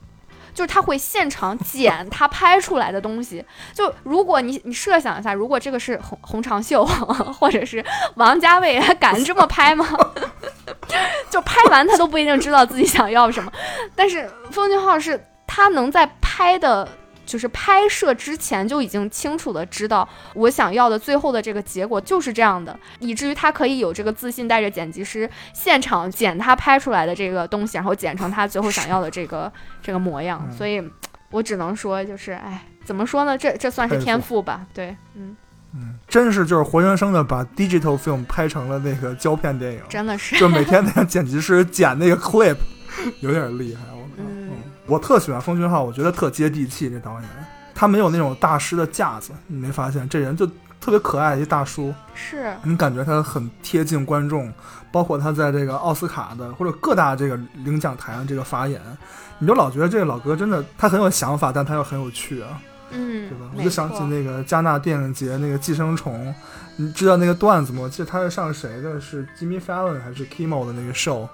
[0.56, 3.44] 就是他会现场剪 他拍出来的东西。
[3.74, 6.82] 就如果你你设想一下，如果这个是洪洪长秀
[7.38, 7.84] 或者是
[8.14, 9.86] 王家卫，他敢这么拍吗？
[11.30, 13.52] 就拍完他都不一定知道自己想要什么。
[13.94, 16.88] 但是奉俊昊是他能在拍的。
[17.26, 29.52] 就是拍摄之前就已经清楚的知道我想要的最后的这个结果就是这样的，以至于他可以有这个自信带着剪辑师现场剪他拍出来的这个东西，然后剪成他最后想要的这个
[29.82, 30.48] 这个模样。
[30.50, 30.82] 所以，
[31.30, 33.36] 我只能说就是，哎，怎么说呢？
[33.36, 34.64] 这这算是天赋吧？
[34.72, 35.36] 对，嗯，
[35.74, 42.56] 嗯，真是就是活生生的把 digital film 拍成了那个胶片电影，真的是，就每天那个剪辑师剪那个 clip，
[43.20, 43.95] 有点厉害。
[44.86, 46.88] 我特喜欢奉俊昊，我觉得特接地气。
[46.88, 47.22] 这导演
[47.74, 50.46] 他没有那种大师的架子，你没发现这人就
[50.80, 54.52] 特别可爱一大叔，是，你感觉他很贴近观众，
[54.90, 58.80] 包括他在这个奥斯卡的或者各大这个领奖台上这个发言，
[59.38, 62.60] 你就老觉得这个老哥真的他很有想法，但他又很有趣啊。
[62.92, 63.50] 嗯，对吧？
[63.56, 66.32] 我就想起那个加纳电影节那个寄生虫，
[66.76, 67.80] 你知道那个段子吗？
[67.82, 69.00] 我记得他是上谁的？
[69.00, 71.28] 是 Jimmy Fallon 还是 Kimmel 的那个 show？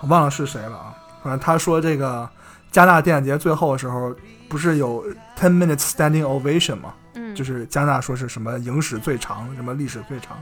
[0.00, 0.94] 我忘了是谁了啊。
[1.22, 2.26] 反正他说这个
[2.70, 4.14] 加纳电影节最后的时候，
[4.48, 5.04] 不是有
[5.38, 6.94] ten minutes standing ovation 吗？
[7.14, 10.36] 嗯，就是加纳说是什么影史最长，什么历史最长，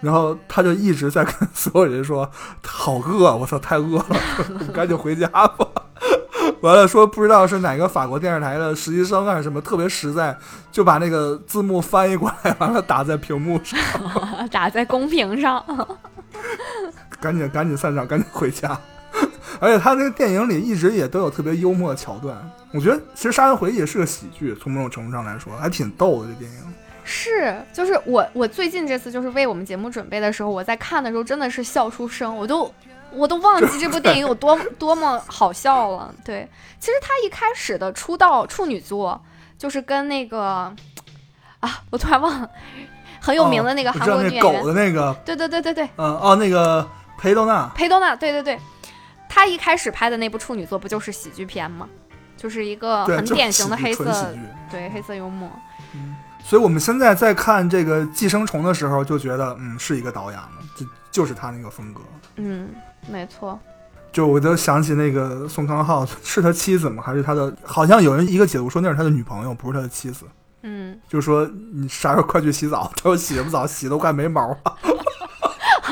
[0.00, 2.30] 然后他就一直在跟所有人说
[2.64, 4.16] 好饿，我操，太饿了，
[4.72, 5.66] 赶紧回家吧。
[6.60, 10.36] 完了说不知道是哪个法国电视台的实习生还是什么，特别实在，
[10.70, 13.78] 就把那个字幕翻译过来，完了打在屏幕上，
[14.50, 15.62] 打在公屏上，
[17.20, 18.78] 赶紧赶紧散场，赶紧回家。
[19.64, 22.36] 而且他这个电影里一直也都有特别幽默的桥段，
[22.70, 26.28] 我觉得其实《杀人回忆》也是个喜剧，从某种程度上来说还挺逗的。
[26.28, 32.70] 这电影是，就是我我最近这次就是为我们节目准备的时候，我在看的时候真的是笑出声，我都
[33.10, 36.14] 我都忘记这部电影有多 多么好笑了。
[36.24, 36.46] 对，
[36.78, 39.18] 其实他一开始的出道处女作
[39.56, 40.74] 就是跟那个
[41.60, 42.50] 啊，我突然忘了
[43.20, 46.86] 很有名的那个韩国女演员，狗的那个，对对对对对，嗯哦，那个
[47.18, 48.58] 裴斗娜，裴斗娜，对对对，
[49.34, 51.88] 他一开始拍的那部处女作不就是喜剧片吗？
[52.36, 54.32] 就是一个很典型的黑色。
[54.70, 55.50] 对黑色幽默。
[55.94, 56.14] 嗯
[56.46, 62.02] 所以我们现在在看这个《寄生虫》的时候，就觉得嗯是一个导演了，就就是他那个风格。
[62.36, 62.68] 嗯，
[63.10, 63.58] 没错。
[64.12, 67.02] 就我就想起那个宋康昊是他妻子吗？
[67.02, 67.52] 还是他的？
[67.64, 70.26] 好像有人一个解读说那是他的女朋友，不是他的妻子。
[70.62, 72.92] 嗯，就说你啥时候快去洗澡？
[72.94, 73.66] 他说洗什么澡？
[73.66, 74.58] 洗都快没毛了。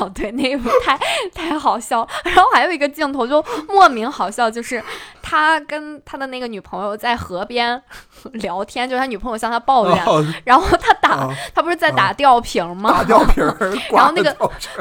[0.01, 0.99] 哦， 对，那一部太
[1.35, 2.07] 太好笑。
[2.25, 4.83] 然后还有一个镜头就莫名好笑，就是
[5.21, 7.81] 他跟他的那个女朋友在河边
[8.35, 12.91] 聊天，就是他女朋友向他抱怨，哦然后他打、啊他不是在打吊瓶吗？
[12.93, 14.33] 打吊瓶儿挂那个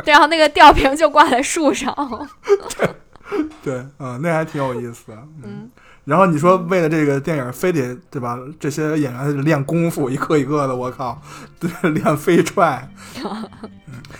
[0.03, 1.93] 对，然后那个吊瓶就挂在树上。
[3.63, 5.17] 对，嗯，那还挺有意思的。
[5.43, 5.69] 嗯，
[6.03, 8.37] 然后你说为了这个电影，非得对吧？
[8.59, 11.21] 这些演员练功夫，一个一个的，我靠，
[11.59, 12.91] 对， 练飞踹。
[13.23, 13.49] 嗯，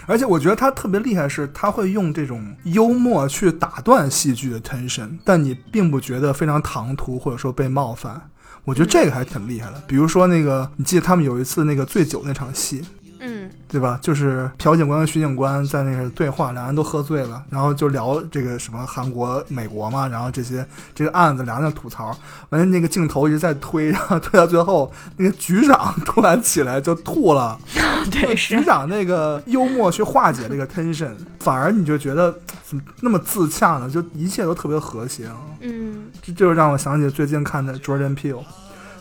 [0.06, 8.30] 而且我觉得他特别厉害，是他会用这种幽默去打断戏剧的 tension，但你并不觉得非常唐突，或者说被冒犯。
[8.64, 9.82] 我觉得这个还挺厉害的。
[9.88, 12.84] 比如说那个，你记得他们有一次那个醉酒那场戏，
[13.68, 13.98] 对吧？
[14.02, 22.16] 就是朴警官和徐警官在那个对话，两人都喝醉了，然后就聊这个什么韩国、美国嘛，然后这些这个案子，两人在吐槽。
[22.50, 27.58] 完了，那个镜头一直在推，然后推到最后，那个局长突然起来就吐了。
[28.12, 33.90] 对，局长那个幽默去化解这个 tension，反而你就觉得怎么那么自洽呢？
[33.90, 35.30] 就一切都特别和谐。
[35.62, 38.44] 嗯这就让我想起最近看的 Jordan Peele，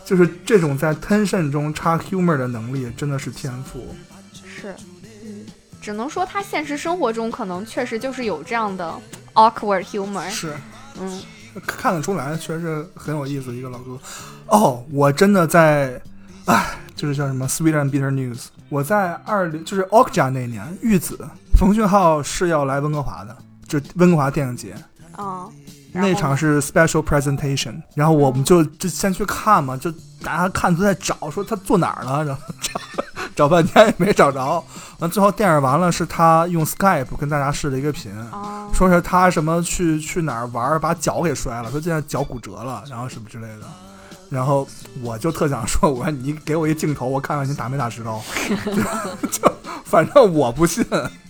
[0.05, 3.93] 就是这种在 tension 中插 humor 的能力真的是天赋。
[4.61, 4.75] 是，
[5.25, 5.45] 嗯，
[5.81, 8.93] 只能说他现实生活中可能确实就是有这样的
[9.33, 10.29] awkward humor。
[10.29, 10.55] 是。
[10.99, 11.21] 嗯
[11.67, 13.99] 看得出来，确实是很有意思一个老哥。
[14.47, 16.01] 哦，我真的在，
[16.45, 18.45] 哎，就是叫什么 Sweet and Bitter News。
[18.69, 21.19] 我在二零就是 Okja 那年，玉子
[21.59, 23.37] 冯俊浩是要来温哥华的，
[23.67, 24.73] 就温哥华电影节
[25.17, 25.49] 啊，
[25.91, 29.91] 那场是 special presentation，然后我们就就先去看嘛，就
[30.23, 32.41] 大家看都在找，说他坐哪儿了，然后
[33.41, 34.63] 找找半天也没找着。
[34.99, 38.11] 完最后电影完了，是他用 Skype 跟大家试了一个频。
[38.31, 43.65] 哦，说是他什么去去哪儿玩儿，把脚给摔了，说现在脚骨折了，然后什么之类的。
[44.29, 44.67] 然后
[45.01, 48.21] 我就特想说，我说你给我一镜头，我看看你打没打石膏。
[48.65, 49.51] 就就
[49.83, 50.85] 反正我不信。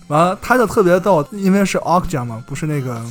[0.10, 3.02] 完了，他就特别逗，因为是 Okja 嘛，不是那个，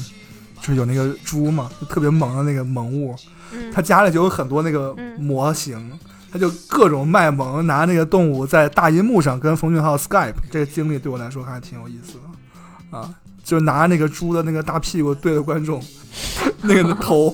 [0.60, 3.16] 就是有那个猪嘛，就特别萌的那个萌物。
[3.52, 5.90] 嗯他家里就有很多那个嗯模型，
[6.32, 13.14] 他就各种卖萌，拿那个动物在大银幕上跟冯俊浩 Skype，这个经历对我来说还挺有意思的啊。
[13.42, 15.82] 就拿那个猪的那个大屁股对着观众，
[16.62, 17.30] 那个头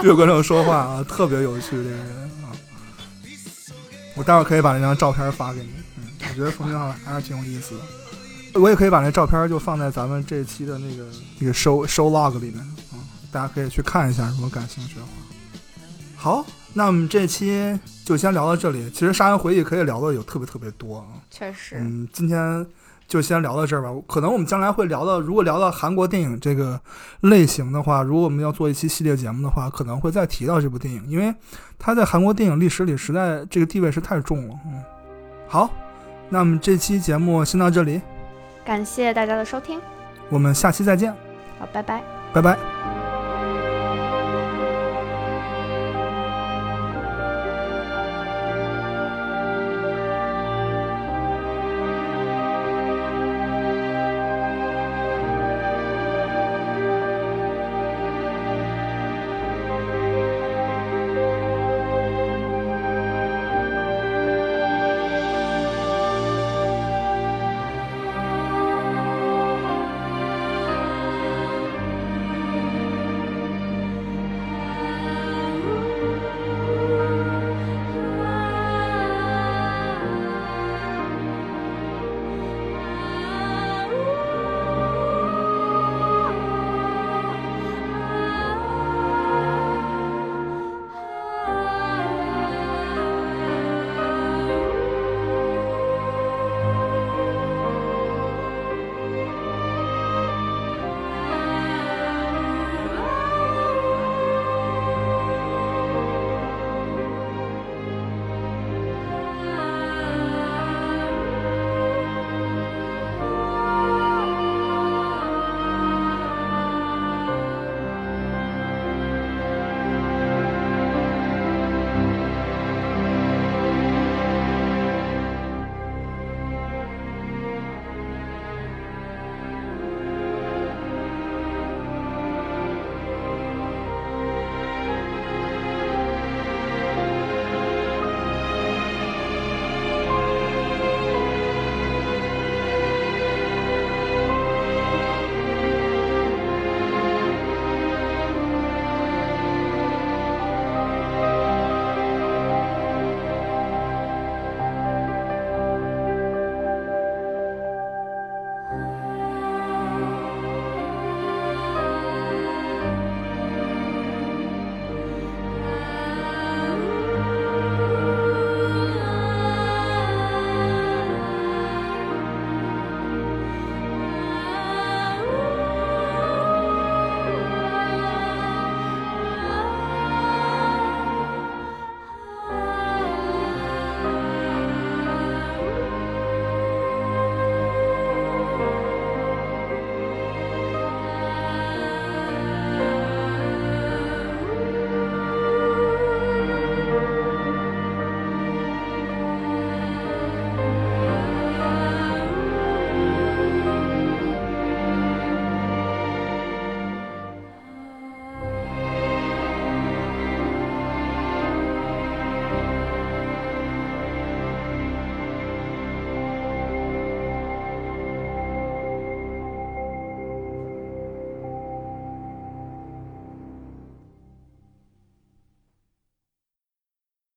[0.00, 2.00] 对着观众说话啊，特别有趣这个人
[2.42, 2.50] 啊。
[4.16, 5.68] 我待会儿可以把那张照片发给你，
[5.98, 8.60] 嗯，我觉得冯俊浩还是挺有意思的。
[8.60, 11.04] 我也可以把那照片就放在咱们这期的那个
[11.38, 12.58] 那个 show show log 里面
[12.90, 12.98] 啊，
[13.30, 15.08] 大家可以去看一下，如果感兴趣的话。
[16.16, 18.88] 好，那我们这期就先聊到这里。
[18.90, 21.04] 其实《杀人回忆》可以聊的有特别特别多啊。
[21.30, 22.66] 确实，嗯，今天
[23.06, 23.90] 就先聊到这儿吧。
[24.08, 26.80] 可能我们将来会聊到，如果聊到韩国电影这个
[27.20, 31.34] 类型的话，如果我们要做一期系列节目的话，可能会再提到这部电影，因为
[31.78, 34.54] 它在韩国电影历史里实在这个地位是太重了。
[34.66, 34.82] 嗯，
[35.46, 35.70] 好，
[36.30, 38.00] 那我们这期节目先到这里，
[38.64, 39.78] 感谢大家的收听，
[40.30, 41.12] 我们下期再见，
[41.58, 42.02] 好，拜拜。
[42.32, 42.81] 拜拜。